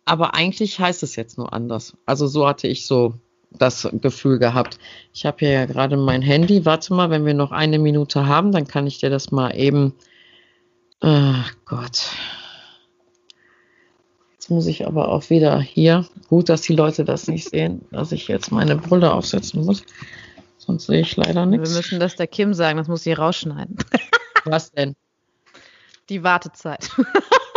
[0.06, 1.96] aber eigentlich heißt es jetzt nur anders.
[2.06, 3.14] Also so hatte ich so
[3.52, 4.80] das Gefühl gehabt.
[5.14, 6.66] Ich habe hier ja gerade mein Handy.
[6.66, 9.94] Warte mal, wenn wir noch eine Minute haben, dann kann ich dir das mal eben.
[11.00, 12.10] Ach Gott.
[14.34, 16.06] Jetzt muss ich aber auch wieder hier.
[16.28, 19.84] Gut, dass die Leute das nicht sehen, dass ich jetzt meine Brille aufsetzen muss.
[20.58, 21.70] Sonst sehe ich leider nichts.
[21.70, 23.78] Wir müssen das der Kim sagen, das muss sie rausschneiden.
[24.46, 24.96] Was denn?
[26.10, 26.90] Die Wartezeit.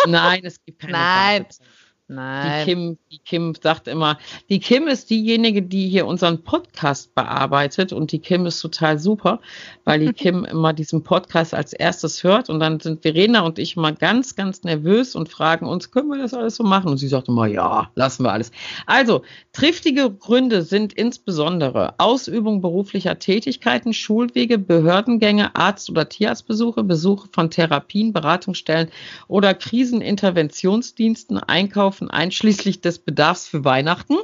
[0.06, 1.42] Nein, es gibt keine Nein.
[1.42, 1.66] Wartezeit.
[2.08, 2.60] Nein.
[2.60, 4.16] Die Kim, die Kim sagt immer,
[4.48, 9.40] die Kim ist diejenige, die hier unseren Podcast bearbeitet und die Kim ist total super,
[9.84, 13.76] weil die Kim immer diesen Podcast als erstes hört und dann sind Verena und ich
[13.76, 16.90] immer ganz, ganz nervös und fragen uns, können wir das alles so machen?
[16.90, 18.52] Und sie sagt immer, ja, lassen wir alles.
[18.86, 27.50] Also, triftige Gründe sind insbesondere Ausübung beruflicher Tätigkeiten, Schulwege, Behördengänge, Arzt- oder Tierarztbesuche, Besuche von
[27.50, 28.90] Therapien, Beratungsstellen
[29.26, 34.16] oder Kriseninterventionsdiensten, Einkauf einkaufen, einschließlich des Bedarfs für Weihnachten.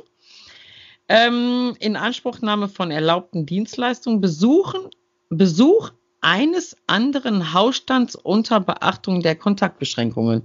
[1.09, 4.89] Ähm, in Anspruchnahme von erlaubten Dienstleistungen besuchen,
[5.31, 10.43] Besuch eines anderen Hausstands unter Beachtung der Kontaktbeschränkungen.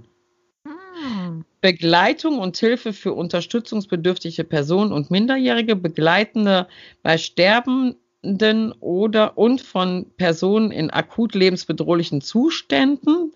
[0.64, 1.44] Hm.
[1.60, 6.66] Begleitung und Hilfe für unterstützungsbedürftige Personen und Minderjährige, Begleitende
[7.02, 13.32] bei Sterbenden oder und von Personen in akut lebensbedrohlichen Zuständen,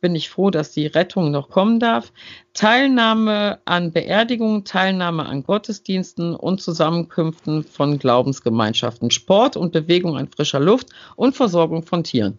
[0.00, 2.12] bin ich froh, dass die Rettung noch kommen darf.
[2.52, 10.60] Teilnahme an Beerdigungen, Teilnahme an Gottesdiensten und Zusammenkünften von Glaubensgemeinschaften, Sport und Bewegung an frischer
[10.60, 12.38] Luft und Versorgung von Tieren.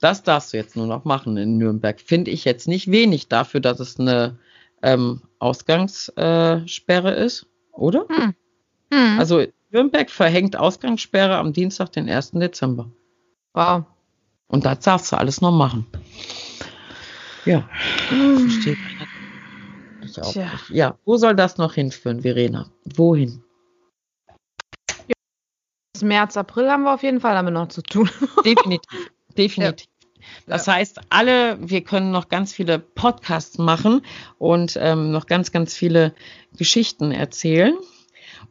[0.00, 2.00] Das darfst du jetzt nur noch machen in Nürnberg.
[2.00, 4.38] Finde ich jetzt nicht wenig dafür, dass es eine
[4.82, 8.06] ähm, Ausgangssperre ist, oder?
[8.08, 8.34] Hm.
[8.92, 9.18] Hm.
[9.18, 12.32] Also Nürnberg verhängt Ausgangssperre am Dienstag, den 1.
[12.32, 12.90] Dezember.
[13.54, 13.84] Wow.
[14.48, 15.86] Und das darfst du alles noch machen.
[17.46, 17.68] Ja.
[18.08, 18.50] Hm.
[18.50, 18.76] Verstehe
[20.02, 20.50] ich auch Tja.
[20.52, 20.70] nicht.
[20.70, 22.70] Ja, wo soll das noch hinführen, Verena?
[22.96, 23.42] Wohin?
[25.92, 28.10] Bis März, April haben wir auf jeden Fall damit noch zu tun.
[28.44, 29.10] Definitiv.
[29.36, 29.88] Definitiv.
[30.46, 30.74] Das ja.
[30.74, 34.02] heißt, alle, wir können noch ganz viele Podcasts machen
[34.38, 36.14] und ähm, noch ganz, ganz viele
[36.56, 37.76] Geschichten erzählen.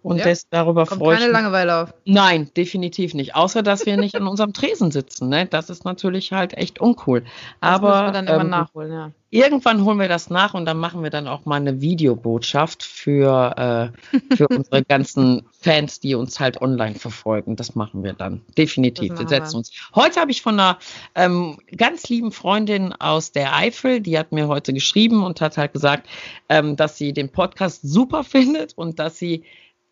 [0.02, 0.26] Und ja.
[0.26, 1.32] das, darüber Kommt freue ich mich.
[1.32, 1.94] keine Langeweile auf.
[2.06, 3.36] Nein, definitiv nicht.
[3.36, 5.30] Außer, dass wir nicht an unserem Tresen sitzen.
[5.30, 5.46] Ne?
[5.46, 7.22] Das ist natürlich halt echt uncool.
[7.22, 7.30] Das
[7.62, 9.12] Aber müssen wir dann ähm, immer nachholen, ja.
[9.32, 13.92] Irgendwann holen wir das nach und dann machen wir dann auch mal eine Videobotschaft für,
[14.14, 17.56] äh, für unsere ganzen Fans, die uns halt online verfolgen.
[17.56, 18.42] Das machen wir dann.
[18.58, 19.18] Definitiv.
[19.18, 19.72] Wir setzen uns.
[19.94, 20.78] Heute habe ich von einer
[21.16, 25.74] ähm, ganz lieben Freundin aus der Eifel, die hat mir heute geschrieben und hat halt
[25.74, 26.08] gesagt,
[26.48, 29.44] ähm, dass sie den Podcast super findet und dass sie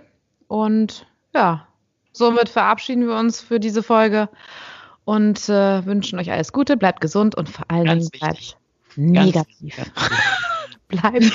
[0.48, 1.66] und ja,
[2.12, 4.30] somit verabschieden wir uns für diese Folge
[5.06, 8.58] und äh, wünschen euch alles Gute, bleibt gesund und vor allen Dingen bleibt
[8.96, 9.92] negativ.
[10.88, 11.32] bleibt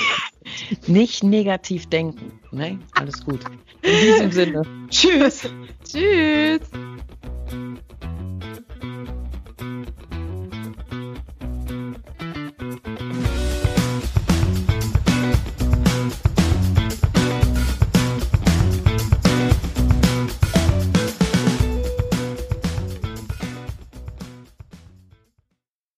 [0.86, 2.38] nicht negativ denken.
[2.52, 2.78] Ne?
[2.92, 3.40] Alles gut.
[3.80, 4.62] In diesem Sinne.
[4.90, 5.48] Tschüss.
[5.84, 6.60] Tschüss.